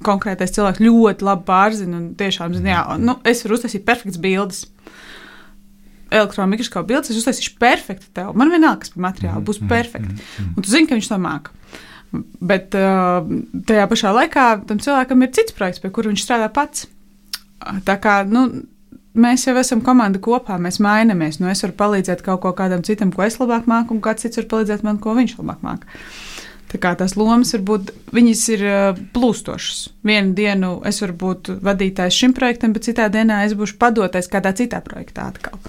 [0.06, 4.66] konkrētais cilvēks ļoti labi pārzina un tiešām zina, jā, nu, es varu uztaisīt perfektas bildes.
[6.08, 8.32] Elektroniskā mikroskopa bildes, es uztaisīšu perfekti tev.
[8.38, 10.28] Man vienalga, kas par materiālu būs Mm, perfekti.
[10.54, 11.52] Un tu zini, ka viņš to māca.
[12.40, 13.26] Bet uh,
[13.68, 16.88] tajā pašā laikā tam cilvēkam ir cits projekts, pie kura viņš strādā pats.
[17.84, 18.46] Tā kā nu,
[19.18, 21.42] mēs jau esam komanda kopā, mēs mainamies.
[21.42, 24.40] Nu, es varu palīdzēt kaut ko kādam citam, ko es labāk māku, un kāds cits
[24.40, 26.00] var palīdzēt man, ko viņš labāk māca.
[26.82, 28.66] Kā tās lomas var būt, viņas ir
[29.16, 29.82] plūstošas.
[30.08, 34.54] Vienu dienu es varu būt vadītājs šim projektam, bet citā dienā es būšu padotais kādā
[34.58, 35.60] citā projektā atkal.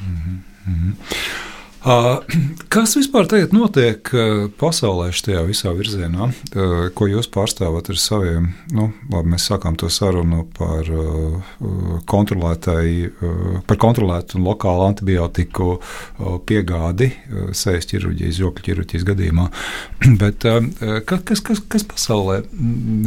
[0.00, 1.57] Mm -hmm.
[1.78, 2.18] Uh,
[2.74, 8.48] kas vispār tagad notiek uh, pasaulē šajā visā virzienā, uh, ko jūs pārstāvat ar saviem?
[8.74, 10.90] Nu, labi, mēs sākām to sarunu par,
[13.68, 15.78] par kontrolētu un lokālu antibiotiku
[16.48, 17.12] piegādi
[17.56, 19.48] sejas ķirurģijas, žokļu ķirurģijas gadījumā.
[20.22, 20.46] Bet
[21.06, 22.40] kas, kas, kas pasaulē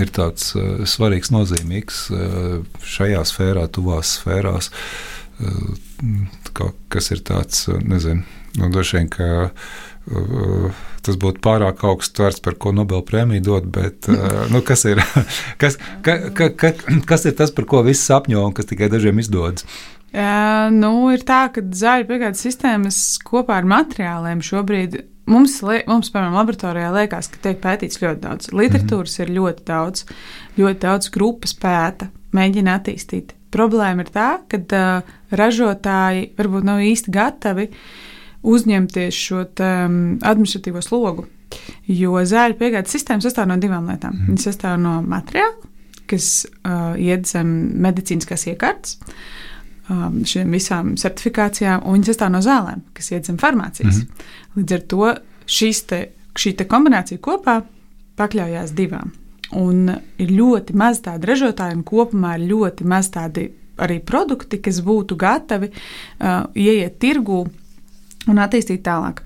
[0.01, 0.53] ir tāds
[0.89, 2.05] svarīgs, nozīmīgs
[2.95, 4.71] šajā sfērā, tuvās sfērās?
[6.91, 8.23] Kas ir tāds, nezinu
[8.55, 13.69] Nu, Droši vien, ka uh, tas būtu pārāk augsts vērts, par ko Nobela prēmiju dot,
[13.71, 14.99] bet uh, nu, kas, ir,
[15.61, 16.73] kas, ka, ka, ka,
[17.07, 19.67] kas ir tas, par ko visi sapņo un kas tikai dažiem izdodas?
[20.11, 24.99] Jā, nu, ir tā, ka zāļu piegādes sistēmas kopā ar materiāliem šobrīd
[25.31, 28.51] mums, mums piemēram, laboratorijā liekas, ka tiek pētīts ļoti daudz.
[28.51, 29.29] Literatūras mm -hmm.
[29.29, 30.03] ir ļoti daudz,
[30.59, 33.31] ļoti daudz grupas pēta, mēģina attīstīt.
[33.51, 37.67] Problēma ir tā, ka uh, ražotāji varbūt nav īsti gatavi
[38.47, 41.27] uzņemties šo um, administratīvo slogu.
[41.91, 44.15] Jo zāļu piegādes sistēma sastāv no divām lietām.
[44.15, 44.31] Mm.
[44.31, 45.69] Viņa sastāv no materiāla,
[46.09, 47.51] kas uh, iet zem
[47.83, 48.97] medicīniskās iekārtas,
[49.91, 54.03] um, šīm visām certifikācijām, un viņa sastāv no zālēm, kas iet zem farmācijas.
[54.03, 54.31] Mm.
[54.59, 55.13] Līdz ar to
[55.91, 56.01] te,
[56.39, 57.61] šī te kombinācija kopā
[58.19, 59.11] pakļaujās divām.
[59.59, 59.89] Un
[60.21, 63.49] ir ļoti maz tādu ražotāju, un kopumā ir ļoti maz tādi
[63.81, 67.41] arī produkti, kas būtu gatavi uh, ieiet tirgū
[68.29, 69.23] un attīstīt tālāk.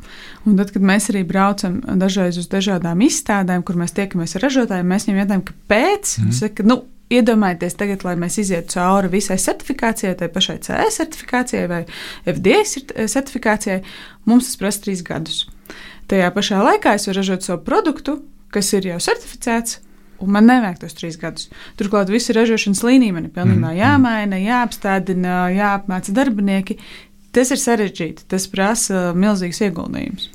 [0.48, 4.92] Un tad, kad mēs arī braucam dažreiz uz dažādām izstādēm, kur mēs tiekamies ar ražotājiem,
[4.92, 6.18] mēs viņiem jautājam, kāpēc.
[6.24, 6.36] Mm.
[6.40, 6.82] Saka, nu,
[7.14, 11.84] Iedomājieties, tagad, lai mēs ietu cauri visai certifikācijai, tai pašai CE certifikācijai vai
[12.26, 13.84] FDA certifikācijai,
[14.26, 15.44] mums tas prasa trīs gadus.
[16.10, 18.18] Tajā pašā laikā es varu ražot savu produktu,
[18.50, 19.84] kas ir jau certificēts,
[20.24, 21.50] un man nevajag tos trīs gadus.
[21.80, 23.80] Turklāt visa ražošanas līnija man ir pilnībā mm.
[23.80, 26.80] jāmaina, jāapstādina, jāapmāca darbinieki.
[27.36, 30.30] Tas ir sarežģīti, tas prasa milzīgus ieguldījumus.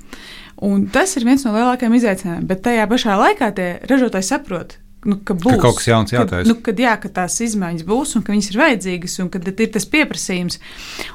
[0.61, 4.75] Un tas ir viens no lielākajiem izaicinājumiem, bet tajā pašā laikā tie ražotāji saprot,
[5.09, 6.43] nu, ka būs ka kaut kas jauns jātaisa.
[6.45, 9.41] Kad, nu, kad, jā, ka tās izmaiņas būs un ka viņas ir vajadzīgas un ka
[9.49, 10.61] ir tas pieprasījums.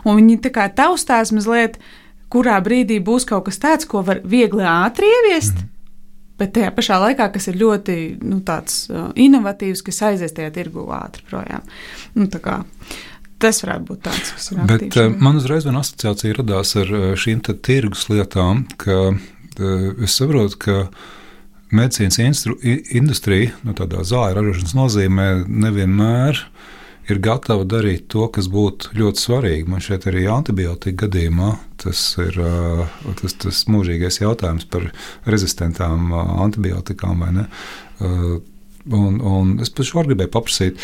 [0.01, 1.77] Un viņi tā kā taustās mazliet,
[2.33, 5.61] kurā brīdī būs kaut kas tāds, ko var viegli ātri ieviest.
[5.61, 5.74] Mm.
[6.39, 10.83] Bet tajā pašā laikā, kas ir ļoti nu, tāds, uh, inovatīvs, kas aizies tajā tirgu
[10.95, 11.63] ātri projām.
[12.17, 12.61] Nu, kā,
[13.35, 14.59] Tas varētu būt tāds, kas ir.
[14.63, 20.05] Bet aktīvs, uh, man uzreiz viena asociācija radās ar uh, šīm tirgus lietām, ka uh,
[20.05, 20.77] es saprotu, ka
[21.75, 25.27] medicīnas instru, industrija, nu, tādā zāļu ražošanas nozīmē,
[25.65, 26.39] nevienmēr
[27.09, 29.69] ir gatava darīt to, kas būtu ļoti svarīgi.
[29.69, 32.39] Man šeit arī antibiotika gadījumā tas ir
[33.21, 34.89] tas, tas mūžīgais jautājums par
[35.29, 37.47] rezistentām antibiotikām vai ne.
[38.85, 40.83] Un, un es pašu varu gribēju paprasīt,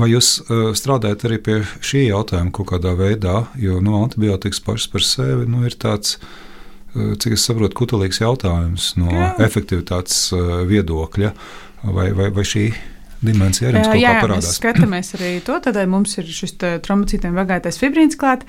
[0.00, 4.88] vai jūs uh, strādājat arī pie šī jautājuma kaut kādā veidā, jo nu, antibiotikas pašas
[4.88, 6.16] par sevi nu, ir tāds
[6.92, 9.30] cik es saprotu, kutelīgs jautājums no jā.
[9.46, 10.26] efektivitātes
[10.68, 11.32] viedokļa.
[11.82, 12.66] Vai, vai, vai šī
[13.22, 14.48] dimensija arī mums jā, parādās?
[14.48, 18.46] Mēs skatāmies arī to, tad mums ir šis trombocītiem vagātais fibrīns klāt.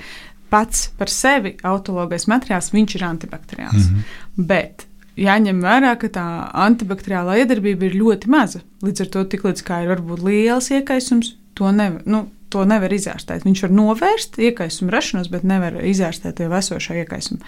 [0.54, 3.88] Pats par sevi autologais materiāls, viņš ir antibakteriāls.
[3.88, 4.44] Mm -hmm.
[4.52, 4.86] Bet
[5.18, 6.28] jāņem vērā, ka tā
[6.66, 8.62] antibakteriālā iedarbība ir ļoti maza.
[8.86, 12.02] Līdz ar to, tik līdz kā ir varbūt liels iekaisums, to nevar.
[12.06, 13.48] Nu, to nevar izārstēt.
[13.48, 17.42] Viņš var novērst iekaisumu rašanos, bet nevar izārstēt jau esošo iekaisumu.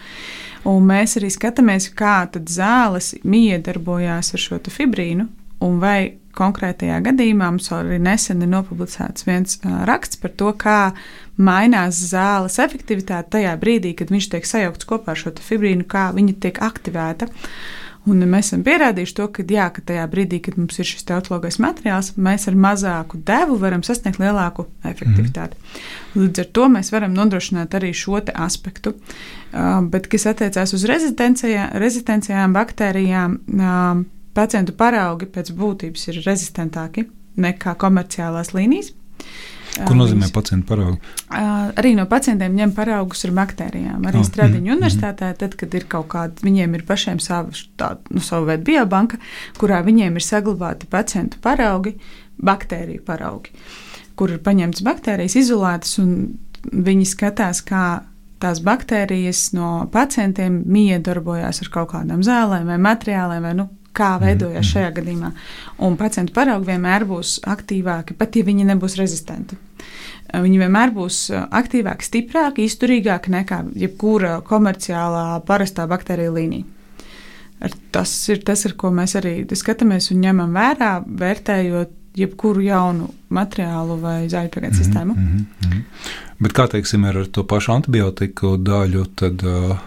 [0.66, 5.28] Un mēs arī skatāmies, kā zāles miedarbojās ar šo fibrīnu
[5.66, 10.80] un vai konkrētajā gadījumā mums arī nesen ir nopublicēts viens raksts par to, kā
[11.36, 16.38] mainās zāles efektivitāte tajā brīdī, kad viņš tiek sajaukts kopā ar šo fibrīnu, kā viņa
[16.46, 17.32] tiek aktivēta.
[18.06, 21.58] Un mēs esam pierādījuši to, ka, jā, ka tajā brīdī, kad mums ir šis teotlogais
[21.62, 25.58] materiāls, mēs ar mazāku devu varam sasniegt lielāku efektivitāti.
[25.58, 26.20] Mm.
[26.22, 28.94] Līdz ar to mēs varam nodrošināt arī šo aspektu.
[28.94, 37.08] Uh, bet, kas attiecās uz rezistencijām baktērijām, uh, pacientu paraugi pēc būtības ir rezistentāki
[37.42, 38.94] nekā komerciālās līnijas.
[39.76, 41.00] Ko nozīmē pacientu paraugi?
[41.36, 44.06] Arī no pacientiem ņem paraugus ar baktērijām.
[44.08, 47.96] Arī oh, Stradiņu mm, universitātē, tad, kad ir kaut kāda, viņiem ir pašiem sava, tā,
[48.08, 49.20] nu, sava veida biobanka,
[49.60, 51.98] kurā viņiem ir saglabāti pacientu paraugi,
[52.40, 53.52] baktēriju paraugi,
[54.16, 56.16] kur ir paņemtas baktērijas, izolētas, un
[56.72, 57.86] viņi skatās, kā
[58.40, 64.60] tās baktērijas no pacientiem miedarbojās ar kaut kādām zālēm vai materiāliem vai nu, kā veidojās
[64.60, 64.72] mm-hmm.
[64.72, 65.32] šajā gadījumā.
[65.88, 69.58] Un pacientu paraugi vienmēr būs aktīvāki, pat ja viņi nebūs rezistenti.
[70.36, 76.66] Viņi vienmēr būs aktīvāki, stiprāki, izturīgāki nekā jebkura komerciālā, parastā baktērija līnija.
[77.96, 83.98] Tas ir tas, ar ko mēs arī skatāmies un ņemam vērā, vērtējot jebkuru jaunu materiālu
[84.00, 85.14] vai zāļu piegādes mm -hmm, sistēmu.
[85.14, 85.82] Mm -hmm.
[86.40, 89.78] Bet kā teiksim, ar to pašu antibiotiku daļu, tad uh,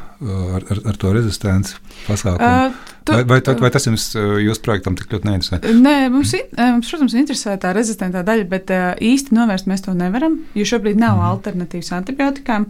[0.55, 1.75] ar, ar, ar to rezistenci
[2.07, 2.67] pasākumu?
[2.67, 2.73] Uh,
[3.09, 4.11] Tu, vai, vai, vai tas jums,
[4.45, 5.59] jūsu projektam, tik ļoti neinteresē?
[5.81, 8.73] Nē, mums, mums, protams, interesē tā rezistentā daļa, bet
[9.05, 11.31] īsti novērst mēs to nevaram, jo šobrīd nav mm.
[11.31, 12.69] alternatīvas antibiotikām.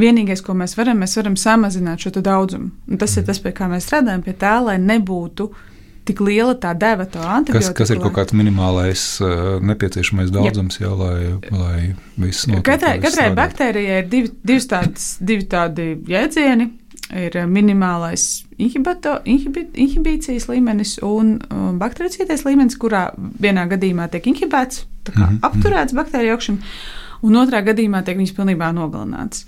[0.00, 2.68] Vienīgais, ko mēs varam, mēs varam samazināt šo daudzumu.
[2.88, 3.22] Un tas mm.
[3.22, 5.48] ir tas, pie kā mēs strādājam, pie tā, lai nebūtu
[6.08, 7.72] tik liela tā deva to antibiotiku.
[7.72, 11.78] Kas, kas ir kaut kāds minimālais uh, nepieciešamais daudzums, jā, lai, lai
[12.16, 12.64] viss notiktu?
[12.70, 14.32] Katrai, katrai baktērijai ir divi,
[15.28, 16.70] divi tādi jēdzieni
[17.14, 24.84] ir eh, minimālais inhibi, inhibīcijas līmenis un um, baktericītais līmenis, kurā vienā gadījumā tiek inhibēts,
[24.84, 25.38] mm -hmm.
[25.42, 26.72] apturēts baktēriju augšana.
[27.26, 29.42] Un otrā gadījumā tiek viņas pilnībā nogalināts.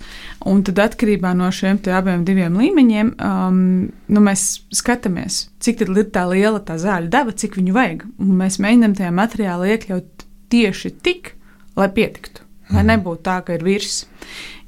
[0.45, 2.25] Un tad, atkarībā no šiem abiem
[2.59, 8.05] līmeņiem, um, nu, mēs skatāmies, cik ir tā liela tā zāļu deva, cik viņu vajag.
[8.19, 11.35] Un mēs mēģinām tajā materiālā iekļaut tieši tik,
[11.79, 12.43] lai pietiktu.
[12.71, 12.91] Lai mhm.
[12.91, 14.05] nebūtu tā, ka ir virs.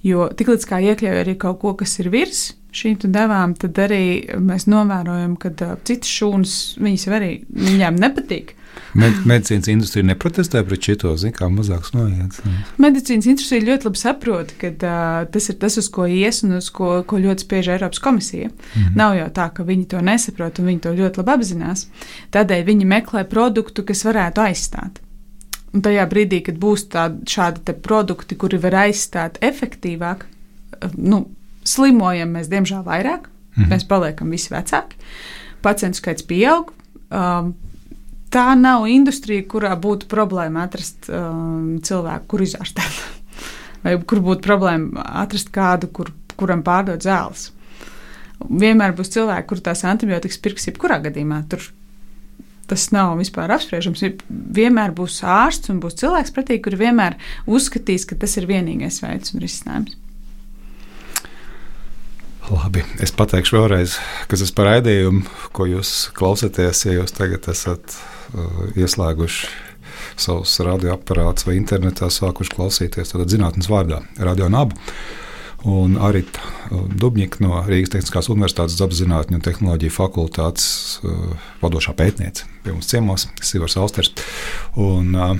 [0.03, 4.03] Jo tiklīdz kā iekļauj arī kaut ko, kas ir virs, šīm devām, tad arī
[4.41, 8.55] mēs novērojam, ka uh, citas šūnas viņas arī viņām nepatīk.
[8.97, 12.41] Med, medicīnas industrija neprotestē pret šo zinu, kā mazāks noiets.
[12.81, 16.69] Medicīnas industrija ļoti labi saprot, ka uh, tas ir tas, uz ko ies un uz
[16.73, 18.49] ko, ko ļoti spiež Eiropas komisija.
[18.49, 18.97] Mm -hmm.
[18.97, 21.88] Nav jau tā, ka viņi to nesaprot un viņi to ļoti labi apzinās.
[22.31, 25.01] Tādēļ viņi meklē produktu, kas varētu aizstāt.
[25.73, 30.25] Un tajā brīdī, kad būs tādi šādi produkti, kuri var aizstāt efektīvāk,
[30.97, 31.25] nu,
[31.63, 33.30] Slimojam mēs, diemžēl, vairāk.
[33.56, 33.69] -hmm.
[33.71, 34.97] Mēs paliekam visi vecāki.
[35.63, 36.73] Pacientu skaits pieaug.
[37.13, 37.54] Um,
[38.34, 43.04] tā nav industrija, kurā būtu problēma atrast um, cilvēku, kur izārstēt.
[43.84, 47.52] Vai kur būtu problēma atrast kādu, kur, kuram pārdot zāles.
[48.43, 51.43] Vienmēr būs cilvēki, kur tās antibiotikas pirks jebkurā gadījumā.
[51.52, 51.69] Tur
[52.67, 54.02] tas nav vispār apspriežams.
[54.28, 59.36] Vienmēr būs ārsts un būs cilvēks pretī, kur vienmēr uzskatīs, ka tas ir vienīgais veids
[59.36, 59.99] un risinājums.
[62.51, 63.93] Labi, es pateikšu vēlreiz,
[64.27, 65.21] kas tas par raidījumu,
[65.56, 67.95] ko jūs klausāties, ja jūs tagad esat
[68.36, 69.47] uh, ieslēguši
[70.19, 73.13] savus radioaparātus vai internetā sākuši klausīties.
[73.13, 74.75] Tad zinātnīs vārdā- Radio Naba.
[75.63, 80.67] Un arī uh, Dubņika no Rīgas Tehniskās Universitātes apzinātņu un tehnoloģiju fakultātes
[80.99, 84.12] uh, vadošā pētniece pie mums ciemos, Sivars Austers.
[84.75, 85.38] Un, uh,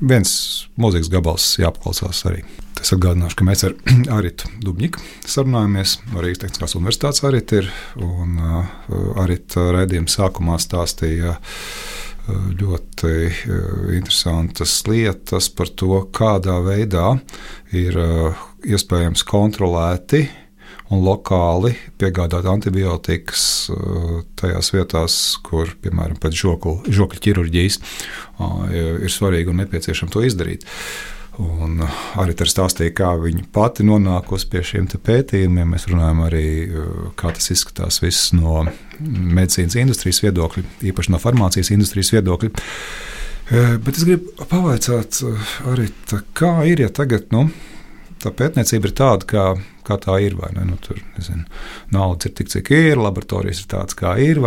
[0.00, 0.34] viens
[0.80, 2.46] mūzikas gabals jāpaklausās arī.
[2.82, 3.76] Es atgādināšu, ka mēs ar
[4.16, 7.22] Aritu Dubņiku sarunājamies Rīgas Tehniskās Universitātes.
[7.28, 7.68] Arit ir,
[8.02, 8.72] un uh,
[9.22, 17.14] Arita raidījuma sākumā stāstīja uh, ļoti uh, interesantas lietas par to, kādā veidā
[17.70, 18.00] ir
[18.66, 20.24] iespējams kontrolēti
[20.92, 23.44] un lokāli piegādāt antibiotikas
[24.36, 25.16] tajās vietās,
[25.46, 27.78] kur, piemēram, pēc žokļu ķirurģijas
[28.68, 30.68] ir svarīgi un nepieciešams to izdarīt.
[31.40, 31.78] Un
[32.20, 35.70] arī tur stāstīja, kā viņa pati nonākusi pie šiem pētījumiem.
[35.72, 36.46] Mēs runājam arī,
[37.16, 38.66] kā tas izskatās viss no
[39.00, 42.50] medicīnas industrijas viedokļa, īpaši no farmācijas industrijas viedokļa.
[43.52, 45.22] Bet es gribu pavaicāt
[45.72, 47.46] arī, tā, kā ir, ja tagad nu,
[48.20, 49.46] tā pētniecība ir tāda, kā,
[49.88, 50.36] kā tā ir.
[50.36, 51.48] Nu, tur nezinu,
[51.96, 54.40] naudas ir tik, cik ir, laboratorijas ir tādas, kā ir.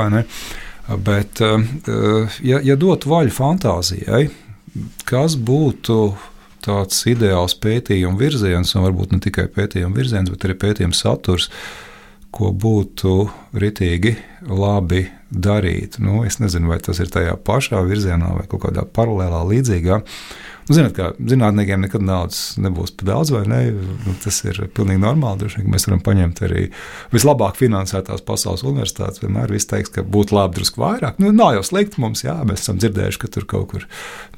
[1.01, 1.41] Bet,
[2.45, 4.23] ja, ja dotu vaļu fantāzijai,
[5.09, 5.99] kas būtu
[6.65, 11.49] tāds ideāls pētījuma virziens, un varbūt ne tikai pētījuma virziens, bet arī pētījuma saturs,
[12.35, 14.15] ko būtu ritīgi
[14.49, 15.99] labi darīt.
[16.03, 20.01] Nu, es nezinu, vai tas ir tajā pašā virzienā vai kaut kādā paralēlā, līdzīgā.
[20.65, 23.59] Nu, zināt, kā zinātniekiem nekad naudas nebūs par daudz, vai ne?
[24.01, 25.43] Nu, tas ir pilnīgi normāli.
[25.43, 26.63] Droši, mēs varam paņemt arī
[27.13, 29.21] vislabāk finansētās pasaules universitātes.
[29.21, 31.21] Vienmēr viss teiks, ka būtu labi drusku vairāk.
[31.21, 33.87] Nu, nav jau slikti mums, jā, mēs esam dzirdējuši, ka tur kaut kur,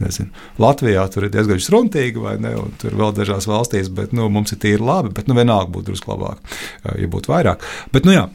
[0.03, 2.57] nezinu, Latvijā tur ir diezgan struntīgi, vai ne?
[2.59, 5.93] Un tur vēl dažās valstīs, bet nu, mums ir tīri labi, bet nu, vienalga būtu
[5.93, 6.57] drusku labāk,
[6.91, 7.63] ja būtu vairāk.
[7.95, 8.27] Bet, nu, jā,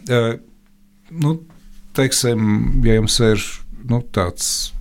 [1.12, 1.38] nu,
[1.98, 2.55] teiksim,
[2.88, 3.50] ja jums ir
[3.85, 4.72] nu, tāds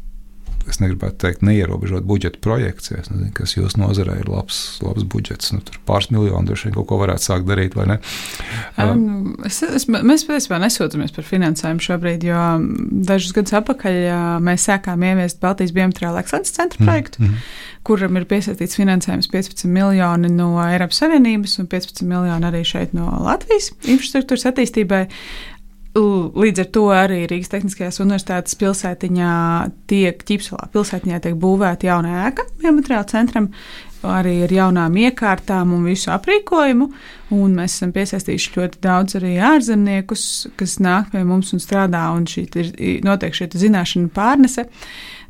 [0.72, 5.52] es negribētu teikt, neierobežot budžeta projekcijas, nezinu, kas jūsu nozarē ir labs, labs budžets.
[5.56, 7.98] Nu, tur pāris miljoni droši vien kaut ko varētu sākt darīt, vai ne?
[8.82, 12.46] Um, es, es, mēs patiesībā nesūdzamies par finansējumu šobrīd, jo
[13.12, 14.00] dažus gadus atpakaļ
[14.44, 17.24] mēs sākām ieviest Baltijas biomateriāla ekscelences centra mhm, projektu.
[17.24, 22.62] Mm -hmm kuram ir piesaistīts finansējums 15 miljoni no Eiropas Savienības un 15 miljoni arī
[22.68, 25.06] šeit no Latvijas infrastruktūras attīstībai.
[25.92, 29.32] Līdz ar to arī Rīgas Tehniskajās Universitātes pilsētiņā
[29.92, 33.50] tiek ķipselā pilsētiņā tiek būvēta jauna ēka biomateriāla centram,
[34.08, 36.88] arī ar jaunām iekārtām un visu aprīkojumu.
[37.36, 40.24] Un mēs esam piesaistījuši ļoti daudz arī ārzemniekus,
[40.60, 44.70] kas nāk pie mums un strādā, un šī ir notiek šī zināšana pārnese.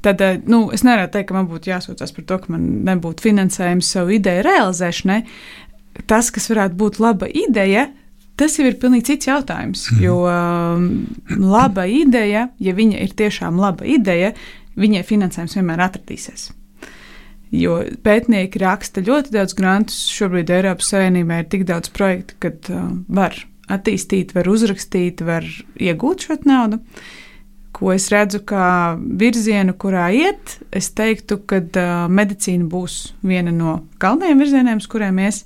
[0.05, 3.25] Tad eh, nu, es nevaru teikt, ka man būtu jāsūdzas par to, ka man nebūtu
[3.25, 5.19] finansējums savu ideju realizēšanai.
[6.09, 7.89] Tas, kas varētu būt laba ideja,
[8.39, 9.85] Tas jau ir pilnīgi cits jautājums.
[9.91, 10.01] Mm.
[10.05, 10.87] Jo um,
[11.41, 14.31] laba ideja, ja viņa ir tiešām laba ideja,
[14.79, 16.49] viņai finansējums vienmēr atradīsies.
[17.51, 20.05] Jo pētnieki raksta ļoti daudz grantus.
[20.13, 23.35] Šobrīd Eiropas Savienībā ir tik daudz projektu, ka uh, var
[23.71, 25.45] attīstīt, var uzrakstīt, var
[25.79, 26.79] iegūt šo naudu.
[27.75, 33.77] Ko es redzu kā virzienu, kurā iet, es teiktu, ka uh, medicīna būs viena no
[34.01, 35.43] galvenajiem virzieniem, uz kuriem mēs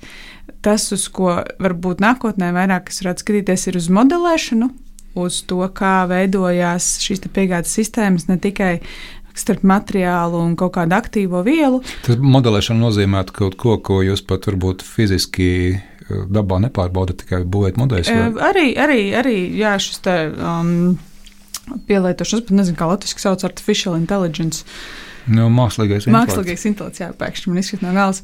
[0.66, 4.72] tas, uz ko varbūt nākotnē vairāk es varētu skatīties, ir uz modelēšanu,
[5.22, 8.80] uz to, kā veidojās šīs piegādes sistēmas ne tikai
[9.36, 11.82] starp materiālu un kaut kādu aktīvo vielu.
[12.06, 17.80] Tas modelēšana nozīmē kaut ko, ko jūs pat varbūt fiziski eh, dabā nepārbaudat, tikai būvēt
[17.82, 18.14] modeļus.
[18.16, 18.30] Vai?
[18.52, 20.22] Arī, arī, arī jā, šis te.
[20.40, 20.96] Um,
[21.66, 24.62] Pielietošanas, bet nezinu, kā latviešu sauc, artificial intelligence.
[24.62, 26.36] Uh, Nu, mākslīgais intelekts.
[26.36, 28.22] Mākslīgais intelekts, jā, pēkšņi man izskat no galvas.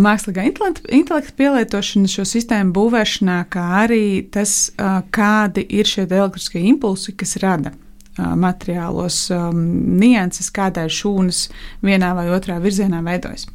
[0.00, 4.70] Mākslīgā intelekta pielietošana šo sistēmu būvēšanā, kā arī tas,
[5.12, 7.74] kādi ir šie elektriskie impulsi, kas rada
[8.16, 11.46] materiālos nianses, kādēļ šūnas
[11.84, 13.48] vienā vai otrā virzienā veidojas.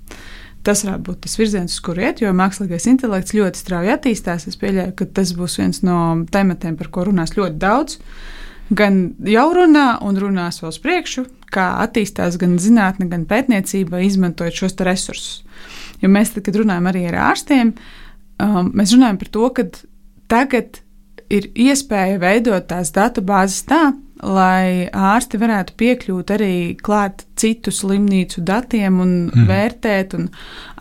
[0.66, 4.50] Tas varētu būt tas virziens, uz kuru iet, jo mākslīgais intelekts ļoti strauji attīstās.
[4.50, 6.00] Es pieļauju, ka tas būs viens no
[6.34, 8.00] tematiem, par ko runās ļoti daudz.
[8.76, 14.64] Gan jau runā, un runās vēl uz priekšu, kā attīstās gan zinātne, gan pētniecība, izmantojot
[14.64, 15.44] šos resursus.
[16.02, 17.74] Jo mēs, tad, kad runājam arī ar ārstiem,
[18.44, 19.68] um, mēs runājam par to, ka
[20.32, 20.82] tagad
[21.34, 23.92] ir iespēja veidot tās datubāzes tā,
[24.24, 29.46] lai ārsti varētu piekļūt arī klāt citu slimnīcu datiem un mm.
[29.50, 30.30] vērtēt un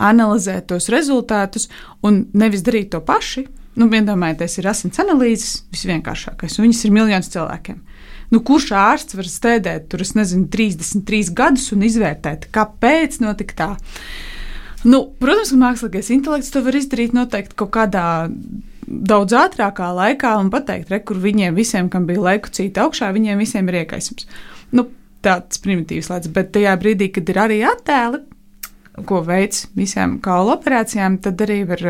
[0.09, 1.67] analizēt tos rezultātus,
[2.05, 3.45] un nevis darīt to paši.
[3.77, 7.83] Nu, Viendomājieties, ir asins analīzes, visvienkāršākais, un viņas ir miljonus cilvēkiem.
[8.33, 13.69] Nu, kurš ārsts var stēdēt tur, nezinu, 33 gadus un izvērtēt, kāpēc notika tā?
[14.87, 18.05] Nu, protams, ka mākslīgais intelekts to var izdarīt noteikti kaut kādā
[18.87, 23.67] daudz ātrākā laikā un pateikt, re, kur viņiem visiem, kam bija leucīta augšā, viņiem visiem
[23.71, 24.27] ir iekaisums.
[24.75, 24.87] Nu,
[25.25, 28.23] tāds primitīvs lietas, bet tajā brīdī, kad ir arī attēli,
[29.07, 31.83] ko veids visām kaulu operācijām, tad arī var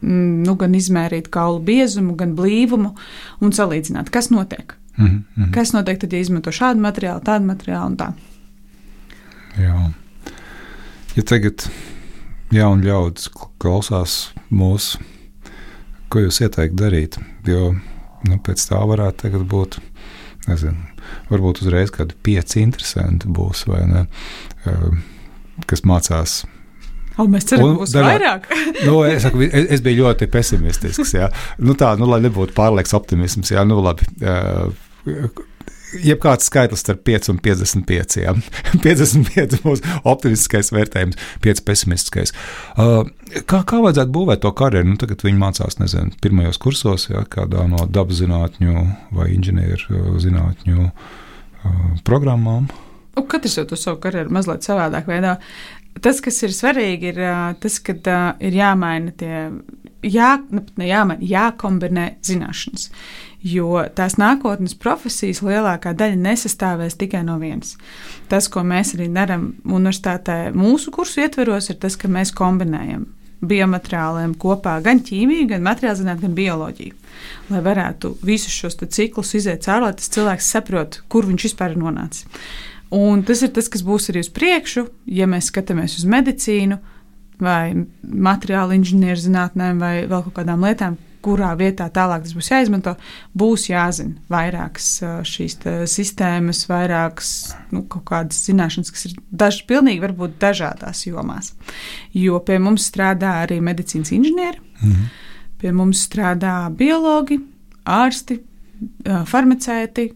[0.00, 2.94] nu, gan izmērīt kaulu biezumu, gan blīvumu
[3.44, 4.79] un salīdzināt, kas notiek.
[5.00, 5.50] Mm -hmm.
[5.54, 8.12] Kas notiek tad, ja izmanto šādu materiālu, tādu materiālu un tā?
[9.58, 9.90] Jā.
[11.16, 11.70] Ja tagad
[12.52, 14.98] jauni ļaudis klausās mūsu,
[16.08, 17.18] ko jūs ieteiktu darīt?
[17.46, 17.74] Jo
[18.28, 19.78] nu, pēc tā varētu būt,
[20.48, 20.76] nezinu,
[21.30, 24.06] varbūt uzreiz kādi pieci interesanti būs, vai ne,
[25.66, 26.44] kas mācās
[27.18, 28.46] O, mēs ceram, ka būs dažā, vairāk.
[28.86, 31.10] nu, es, saku, es, es biju ļoti pesimistisks.
[31.18, 31.28] Jā.
[31.60, 33.50] Nu, tā, nu, lai nebūtu pārlieks optimisms.
[33.52, 34.06] Jā, nu, labi,
[35.98, 38.50] jebkāds skaitlis starp 5 un 55.
[38.84, 42.34] 55 būs optimistiskais vērtējums, 5 pesimistiskais.
[42.76, 43.08] Uh,
[43.40, 44.92] kā, kā vajadzētu būvēt to karjeru?
[44.92, 48.86] Nu, tagad viņi mācās, nezinu, pirmajos kursos, ja, kādā no dabas zinātņu
[49.16, 50.94] vai inženieru zinātņu uh,
[52.06, 52.70] programmām.
[53.16, 55.38] Nu, katrs jau to savu karjeru mazliet savādāk veidā.
[56.00, 57.18] Tas, kas ir svarīgi, ir
[57.60, 59.48] tas, ka uh, ir jāmaina tie,
[60.06, 62.92] jā, nu, ne jāmaina, jākombinē zināšanas
[63.42, 67.76] jo tās nākotnes profesijas lielākā daļa nesastāvēs tikai no vienas.
[68.28, 73.08] Tas, ko mēs arī darām universitātē, mūsu kursu ietveros, ir tas, ka mēs kombinējam
[73.40, 76.96] biomateriāliem kopā gan ķīmiju, gan materiālu zinātnē, gan bioloģiju.
[77.52, 81.80] Lai varētu visus šos ciklus iziet cauri, lai tas cilvēks saprotu, kur viņš vispār ir
[81.80, 82.26] nonācis.
[82.92, 86.80] Un tas ir tas, kas būs arī uz priekšu, ja mēs skatāmies uz medicīnu,
[87.40, 92.94] vai materiālu inženierzinātnēm, vai vēl kaut kādām lietām, kurā vietā tālāk tas būs jāizmanto,
[93.36, 94.88] būs jāzina vairākas
[95.28, 95.58] šīs
[95.90, 97.32] sistēmas, vairākas
[97.74, 101.52] nu, kaut kādas zināšanas, kas ir dažas pilnīgi varbūt dažādās jomās.
[102.16, 105.10] Jo pie mums strādā arī medicīnas inženieri, mhm.
[105.60, 107.40] pie mums strādā biologi,
[107.90, 108.40] ārsti,
[109.28, 110.10] farmaceiti,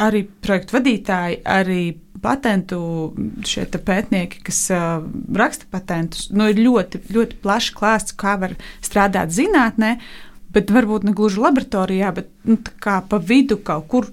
[0.00, 1.82] arī projektu vadītāji, arī
[2.22, 2.80] patentu
[3.84, 5.02] pētnieki, kas uh,
[5.36, 9.96] raksta patentus, nu, ir ļoti, ļoti plašs klāsts, kā var strādāt zinātnē,
[10.54, 14.10] bet varbūt ne gluži laboratorijā, bet nu, kā pa vidu kaut kur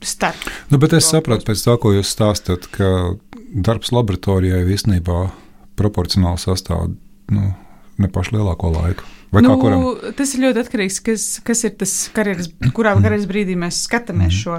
[0.00, 0.48] starp.
[0.72, 3.14] Nu, bet es sapratu pēc tā, ko jūs stāstāt, ka
[3.50, 5.22] darbs laboratorijā īstenībā
[5.80, 6.92] proporcionāli sastāv
[7.32, 7.52] nu,
[8.00, 9.08] ne pašu lielāko laiku.
[9.30, 9.54] Vai nu,
[10.18, 13.84] tas ir ļoti atkarīgs no tā, kas, kas ir tas karjeras, kurā karjeras brīdī mēs
[13.86, 14.40] skatāmies mm.
[14.40, 14.56] šo.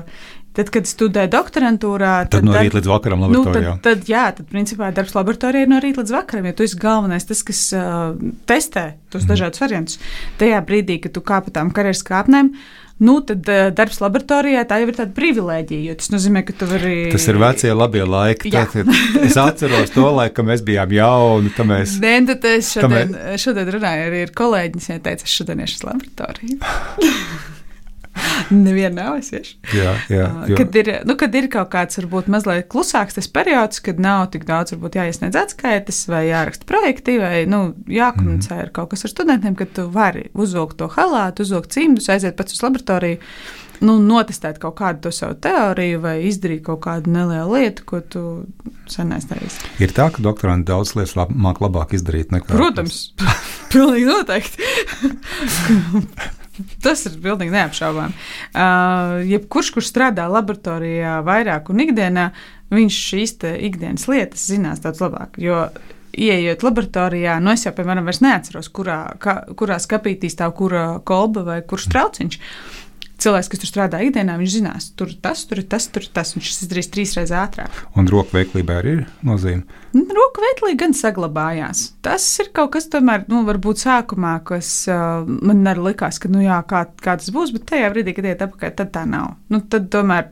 [0.51, 3.71] Tad, kad studēju doktorantūrā, tad, tad no rīta līdz vakaram laboratorijā.
[3.77, 6.65] Nu, tad, tad, jā, tad principā darbs laboratorijā ir no rīta līdz vakaram, jo tu
[6.67, 8.17] esi galvenais, tas, kas uh,
[8.51, 9.29] testē tos mm.
[9.31, 10.01] dažādus variantus.
[10.41, 12.49] Tajā brīdī, kad tu kāp pa tām karjeras kāpnēm,
[13.07, 16.67] nu, tad uh, darbs laboratorijā tā jau ir tāda privilēģija, jo tas nozīmē, ka tu
[16.67, 16.97] vari.
[17.15, 18.51] Tas ir vecie labie laiki.
[18.51, 18.75] Tad,
[19.23, 21.55] es atceros to laiku, kad mēs bijām jauni.
[21.71, 21.95] Mēs...
[22.03, 23.47] Nē, tad es šodien, mēs...
[23.47, 26.59] šodien runāju arī ar kolēģiem, ja teicu, es šodien iešu uz laboratoriju.
[28.65, 29.55] Nevienu nav es iešu.
[29.75, 30.57] Jā, jā, jo.
[30.59, 34.45] kad, ir, nu, kad ir kaut kāds varbūt mazliet klusāks tas periods, kad nav tik
[34.49, 38.61] daudz varbūt jāiesniedz atskaites vai jāraksta projekti vai nu, jākomunicē mm.
[38.65, 42.57] ar kaut kas ar studentiem, kad tu vari uzvilkt to halātu, uzvilkt cimdus, aiziet pats
[42.57, 43.21] uz laboratoriju.
[43.81, 48.21] Nu, notestēt kaut kādu savu teoriju, vai izdarīt kaut kādu nelielu lietu, ko tu
[48.91, 49.71] sen darīsi.
[49.81, 52.51] Ir tā, ka doktoranti daudz lietas lab, māk labāk izdarīt nekā.
[52.53, 52.99] Protams,
[53.73, 54.69] pilnīgi noteikti.
[56.83, 58.17] Tas ir pilnīgi neapšaubāmi.
[58.51, 62.27] Uh, jebkurš, kurš strādā laboratorijā vairāk un ikdienā,
[62.71, 63.37] viņš šīs
[63.69, 65.41] ikdienas lietas zinās daudz labāk.
[65.41, 65.69] Jo
[66.11, 71.61] Iejot laboratorijā, nu es jau, piemēram, neatceros, kurā, ka, kurā skapītī stāv kura kolba vai
[71.63, 72.35] kurš trauciņš.
[72.35, 72.80] Uh,
[73.21, 76.33] cilvēks, kas tur strādā ikdienā, viņš zinās, tur tas, tur tas, tur tas.
[76.35, 77.83] Viņš tas izdarīs trīs reizes ātrāk.
[77.99, 79.79] Un roku veiklībai arī ir nozīme.
[79.91, 81.83] Roku veiklība gan saglabājās.
[82.05, 86.41] Tas ir kaut kas, tomēr, nu, varbūt sākumā, kas uh, man arī likās, ka, nu,
[86.45, 89.35] jā, kā, kā tas būs, bet tajā brīdī, kad iet apakaļ, tad tā nav.
[89.51, 90.31] Nu, tad tomēr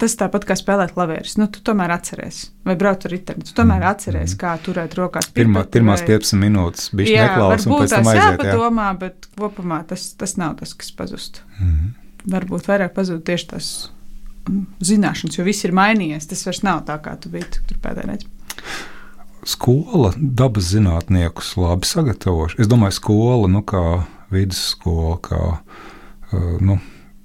[0.00, 1.36] tas tāpat kā spēlēt klavierus.
[1.40, 3.46] Nu, tu tomēr atceries, vai braukt ar riteni.
[3.46, 3.90] Tu tomēr mm.
[3.90, 5.32] atceries, kā turēt rokās.
[5.34, 6.14] Pirmā, pirmās vai...
[6.14, 8.28] 15 minūtes bija neklausās, un pēc tam aiziet.
[8.30, 11.42] Jā, padomā, bet kopumā tas, tas nav tas, kas pazust.
[11.58, 11.90] Mm
[12.28, 13.66] varbūt vairāk pazūd tieši tas
[14.48, 16.28] mm, zināšanas, jo viss ir mainījies.
[16.30, 18.30] Tas vairs nav tā, kā tu biji tur pēdējā reizē.
[19.48, 22.58] Skola dabas zinātniekus labi sagatavoša.
[22.60, 24.02] Es domāju, skola, nu, kā
[24.32, 26.76] vidusskola, kā uh, nu,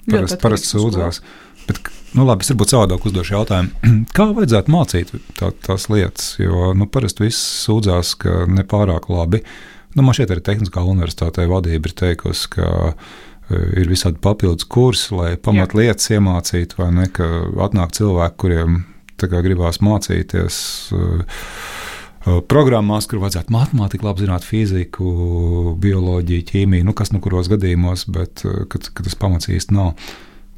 [0.07, 1.19] parasti parast sūdzās.
[1.65, 1.81] Bet,
[2.15, 3.93] nu, labi, es varbūt savādāk uzdošu jautājumu.
[4.15, 6.35] Kā vajadzētu mācīt tā, tās lietas?
[6.39, 9.41] Jo nu, parasti viss sūdzās, ka nepārāk labi.
[9.97, 15.13] Nu, man šeit arī Tehniskā universitātē vadība ir teikusi, ka Eh, ir visādi papildus kursi,
[15.15, 17.27] lai pamatlietas iemācītu, vai ne, ka
[17.67, 18.83] atnāk cilvēki, kuriem
[19.19, 20.55] gribās mācīties.
[20.93, 21.43] Uh,
[22.49, 25.05] programmās, kur vajadzētu matemātiku, labi zināt fiziku,
[25.81, 29.93] bioloģiju, ķīmiju, nu kas nu kuros gadījumos, bet kad, kad tas pamats īsti nav.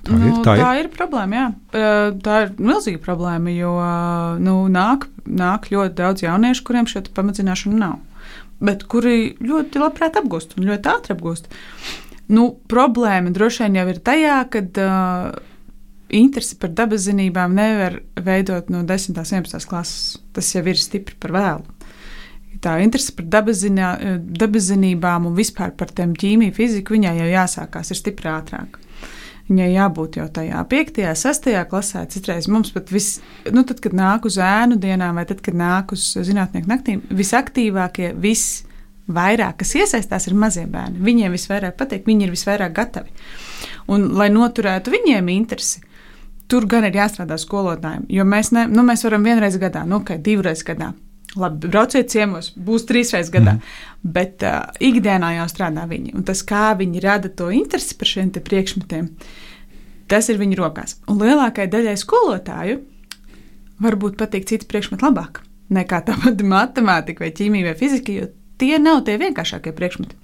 [0.08, 0.88] Tā, nu, ir, tā, tā ir.
[0.88, 1.48] ir problēma, jā.
[2.24, 3.74] Tā ir milzīga problēma, jo
[4.44, 7.98] nu, nāk, nāk ļoti daudz jauniešu, kuriem šo pamatzināšanu nav,
[8.64, 11.52] bet kuri ļoti labprāt apgūst un ļoti ātri apgūst.
[12.28, 15.38] Nu, problēma droši vien jau ir tajā, ka uh,
[16.10, 19.16] interesi par dabas zinībām nevar veidot no 10.
[19.16, 19.68] un 11.
[19.70, 20.18] klases.
[20.36, 21.78] Tas jau ir stipri par vēlu.
[22.64, 27.28] Tā interese par dabas, zinā, dabas zinībām un vispār par tiem ķīmiju, fiziku viņai jau
[27.30, 28.80] jāsākās ir stipri ātrāk.
[29.48, 32.02] Viņai jābūt jau tajā 5, 6 klasē.
[32.12, 33.22] Citreiz mums pat viss,
[33.54, 38.12] nu, tad, kad nāk uz ēnu dienām, vai tad, kad nāk uz zinātnieku naktīm, visaktīvākie,
[38.20, 38.66] viss
[39.08, 41.02] vairāk, kas iesaistās, ir mazie bērni.
[41.04, 43.12] Viņiem visvairāk patīk, viņi ir visvairāk gatavi.
[43.94, 45.82] Un, lai noturētu viņiem interesi,
[46.52, 48.08] tur gan ir jāstrādā skolotājiem.
[48.12, 50.94] Jo mēs, ne, nu, mēs varam vienreiz gadā, nu, kā divreiz gadā.
[51.38, 54.12] Labi, brauciet ciemos, būs trīsreiz gadā, mm.
[54.16, 56.16] bet uh, ikdienā jau strādā viņi.
[56.18, 59.10] Un tas, kā viņi rada to interesi par šiem priekšmetiem,
[60.10, 60.98] tas ir viņu rokās.
[61.12, 62.80] Un lielākajai daļai skolotāju
[63.84, 65.44] varbūt patīk citi priekšmeti labāk
[65.74, 68.28] nekā tā pati matemātika, vai ķīmija, vai fizika, jo
[68.62, 70.18] tie nav tie vienkāršākie priekšmeti.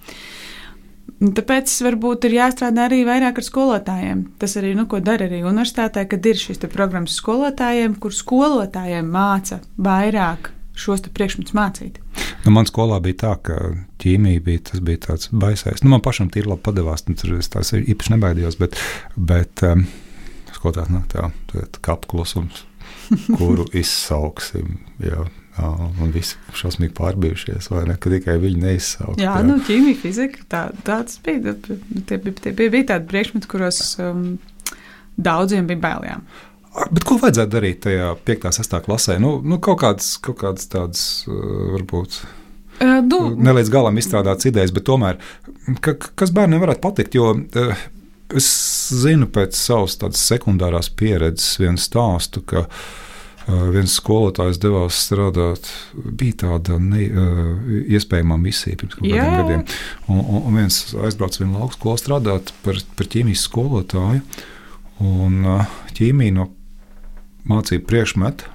[1.23, 4.25] Tāpēc varbūt ir jāstrādā arī vairāk ar skolotājiem.
[4.41, 9.61] Tas arī, nu, ko dara arī universitātē, kad ir šīs programmas skolotājiem, kur skolotājiem māca
[9.79, 11.99] vairāk šos priekšmetus mācīt.
[12.43, 13.57] Nu, man skolā bija tā, ka
[14.03, 15.83] ķīmija bija tas bija tāds baisais.
[15.83, 18.75] Nu, man pašam tīri labi padevās, nu, tur es tās īpaši nebaidījos, bet,
[19.15, 19.85] bet um,
[20.57, 22.65] skolotājs nāk tā, tā kapu klusums,
[23.37, 24.79] kuru izsauksim.
[25.03, 25.29] Jā.
[25.61, 27.95] Un visi šausmīgi pārbijušies, vai ne?
[28.01, 29.19] Ka tikai viņi neizsauca.
[29.21, 31.53] Jā, jā, nu, ķīmija, fizika, tā, tāds bija.
[32.09, 34.23] Tie, tie bija, tādi priekšmeti, kuros um,
[35.21, 36.25] daudziem bija bailējām.
[36.89, 38.47] Bet ko vajadzētu darīt tajā 5.
[38.49, 38.79] un 6.
[38.87, 39.19] klasē?
[39.21, 42.17] Nu, nu, kaut, kādas, kaut kādas tādas, varbūt.
[42.81, 45.21] Uh, nu, ne līdz galam izstrādātas idejas, bet tomēr,
[45.85, 47.19] ka, kas bērniem varētu patikt.
[47.19, 47.87] Jo uh,
[48.33, 48.49] es
[49.05, 52.83] zinu pēc savas sekundārās pieredzes vienu stāstu, ka uh,
[53.47, 55.67] viens skolotājs devās strādāt.
[55.93, 57.07] Bija tāda ne,
[57.91, 59.65] iespējama misija pirms kādiem gadiem.
[60.07, 64.23] Un, un, un viens aizbrauca vienā lauku skolā strādāt par, par ķīmijas skolotāju.
[65.03, 65.39] Un
[65.97, 66.49] ķīmija no
[67.49, 68.47] mācību priekšmetu,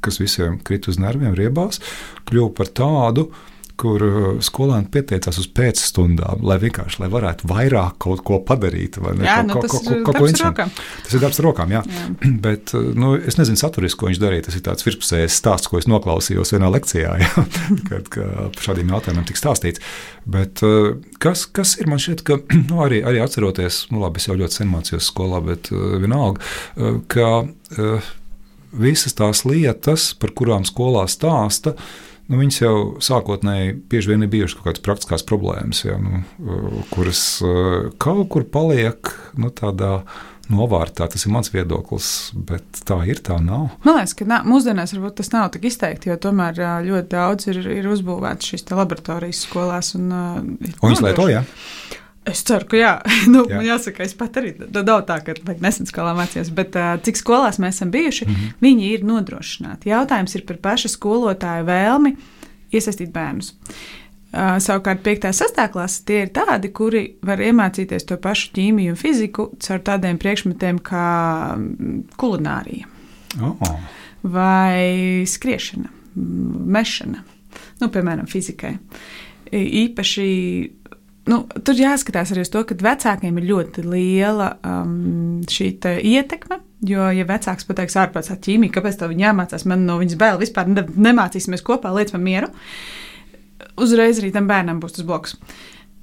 [0.00, 1.82] kas visiem krita uz nerviem, riebās,
[2.30, 3.49] kļuva par tādu, uh,
[3.80, 8.98] kur uh, skolēni pieteicās uz pēcstundām, lai vienkārši lai varētu vairāk kaut ko padarīt.
[9.24, 10.66] Jā, nu, ko, tas, ko, ko, ko darīja.
[11.06, 11.80] Tas ir darbs ar rokām, jā.
[11.86, 12.08] jā.
[12.46, 14.46] Bet uh, nu, es nezinu, saturiski, ko viņš darīja.
[14.48, 17.46] Tas ir tāds virspusējs stāsts, ko es noklausījos vienā lekcijā, jā,
[17.90, 19.84] kad par šādiem jautājumiem tika stāstīts.
[20.28, 24.28] Bet uh, kas, kas ir man šķiet, ka nu, arī, arī atceroties, nu labi, es
[24.28, 26.44] jau ļoti sen mācījos skolā, bet vienalga,
[27.10, 27.30] ka
[28.70, 34.32] visas tās lietas, par kurām skolā stāsta, uh, nu, viņas jau sākotnēji bieži vien ir
[34.32, 36.22] bijušas kaut kādas praktiskās problēmas, ja, nu,
[36.92, 37.22] kuras
[38.02, 40.00] kaut kur paliek nu, tādā.
[40.50, 43.20] Novārtā tas ir mans viedoklis, bet tā ir.
[43.22, 43.68] Tā nav.
[43.86, 46.58] Man liekas, ka nā, mūsdienās varbūt tas nav tik izteikti, jo tomēr
[46.88, 49.92] ļoti daudz ir, ir uzbūvēts šīs laboratorijas skolās.
[49.94, 51.44] Un, un viņas lieto, jā.
[51.44, 51.99] Ja?
[52.28, 52.90] Es ceru, ka jā.
[53.32, 53.56] nu, jā.
[53.56, 57.60] Man jāsaka, es pat arī daudz tā, ka nesen skolā mācījos, bet uh, cik skolās
[57.62, 58.58] mēs esam bijuši, mm -hmm.
[58.60, 59.88] viņi ir nodrošināti.
[59.88, 62.16] Jautājums ir par paša skolotāja vēlmi
[62.72, 63.54] iesaistīt bērnus.
[64.30, 65.24] Uh, savukārt, 5.
[65.26, 65.68] un 6.
[65.72, 70.78] klases tie ir tādi, kuri var iemācīties to pašu ķīmiju un fiziku caur tādiem priekšmetiem
[70.78, 71.58] kā
[72.16, 72.86] kulinārija
[73.42, 73.80] oh.
[74.22, 77.24] vai skriešana, mešana,
[77.80, 78.76] nu, piemēram, fizikai.
[79.50, 80.28] Īpaši
[81.28, 86.60] nu, tur jāskatās arī uz to, ka vecākiem ir ļoti liela um, šī ietekme.
[86.88, 90.70] Jo, ja vecāks pateiks, ārprātā ķīmija, kāpēc tā viņa jāmācās, man no viņas bail vispār
[90.70, 92.48] ne, nemācīsimies kopā, lietas man mieru,
[93.76, 95.36] uzreiz arī tam bērnam būs tas bloks.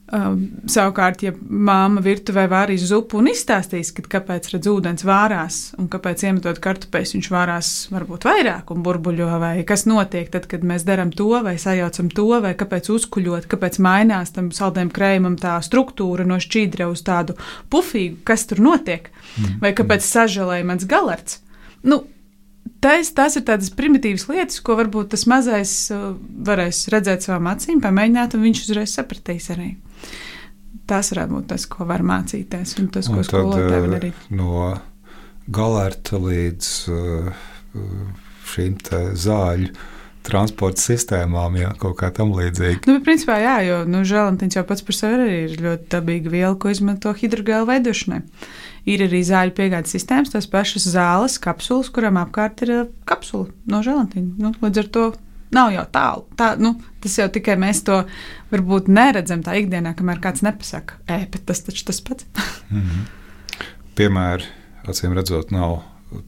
[0.08, 5.90] Um, savukārt, ja māma virtuvē vārīs zupu un izstāstīs, ka kāpēc redz ūdens vārās un
[5.92, 10.88] kāpēc iemetot kartupeļus viņš vārās varbūt vairāk un burbuļo, vai kas notiek tad, kad mēs
[10.88, 16.24] darām to vai sajaucam to, vai kāpēc uzkuļot, kāpēc mainās tam saldējuma krējumam tā struktūra
[16.30, 17.36] no šķīdra uz tādu
[17.68, 19.60] pufīgu, kas tur notiek, mm.
[19.60, 21.42] vai kāpēc sažalēja mans galards.
[21.84, 22.06] Nu,
[22.84, 26.12] Tas, tas ir tādas primitīvas lietas, ko varbūt tas mazais uh,
[26.46, 29.72] varēs redzēt savām acīm, pamēģināt, un viņš uzreiz sapratīs arī.
[30.88, 34.30] Tas varētu būt tas, ko var mācīties, un tas, ko skolotāji var uh, darīt.
[34.30, 34.52] No
[35.58, 37.46] galērta līdz uh,
[38.54, 38.78] šīm
[39.26, 39.72] zāļu
[40.28, 42.84] transporta sistēmām, ja kaut kā tam līdzīga.
[42.90, 46.56] Nu, principā, jā, jo nu, žēlantīns jau pats par sevi arī ir ļoti dabīga viela,
[46.60, 48.24] ko izmanto hidrogēlu veidošanai.
[48.88, 53.82] Ir arī zāļu piegādes sistēmas, tās pašas zāles, kapsulas, kurām apkārt ir uh, kapsula no
[53.84, 54.36] žēlantīna.
[54.40, 55.06] Nu, līdz ar to
[55.56, 56.26] nav jau tālu.
[56.40, 56.74] Tā, nu,
[57.04, 58.02] tas jau tikai mēs to
[58.52, 62.28] varbūt neredzam tā ikdienā, kamēr kāds nepasaka, e, bet tas taču tas pats.
[62.72, 63.64] mm -hmm.
[63.98, 64.52] Piemēri,
[64.88, 65.82] acīm redzot, nav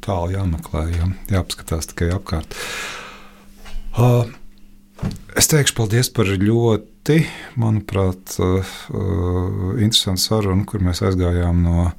[0.03, 2.55] tālu jāmeklē, jā, jāapskatās tikai apkārt.
[2.55, 3.08] Uh,
[5.39, 7.21] es teikšu paldies par ļoti,
[7.59, 8.35] manuprāt,
[9.79, 11.89] interesantu sarunu, kur mēs aizgājām no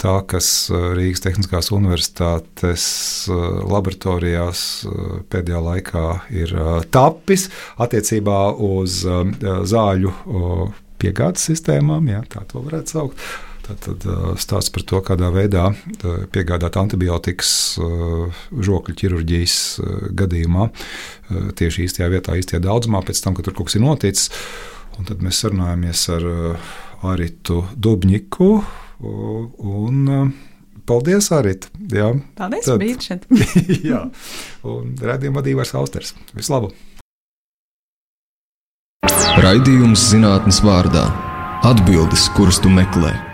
[0.00, 2.86] tā, kas Rīgas Tehniskās Universitātes
[3.30, 4.62] laboratorijās
[5.32, 6.54] pēdējā laikā ir
[6.94, 7.48] tapis
[7.80, 9.02] attiecībā uz
[9.74, 10.14] zāļu
[11.00, 13.26] piegādes sistēmām, ja tā to varētu saukt.
[13.64, 14.04] Tad
[14.42, 15.70] stāsts par to, kādā veidā
[16.34, 17.52] piegādāt antibiotikas
[18.52, 19.54] žokļu ķirurģijas
[20.20, 20.66] gadījumā
[21.56, 24.28] tieši īstajā vietā, īstajā daudzumā, pēc tam, kad tur kaut kas ir noticis.
[24.98, 26.26] Un tad mēs sarunājamies ar
[27.14, 28.50] Aritu Dubņiku,
[29.02, 30.32] un
[30.86, 31.68] paldies, Arīt.
[31.90, 33.24] Jā, Paldies, Tad- bija šeit.
[33.90, 34.04] jā.
[34.68, 36.14] un redzējuma vadībās Austers.
[36.36, 36.76] Vislabāk!
[39.44, 41.08] Raidījums zinātnes vārdā-
[41.70, 43.33] atbildes, kuras tu meklē.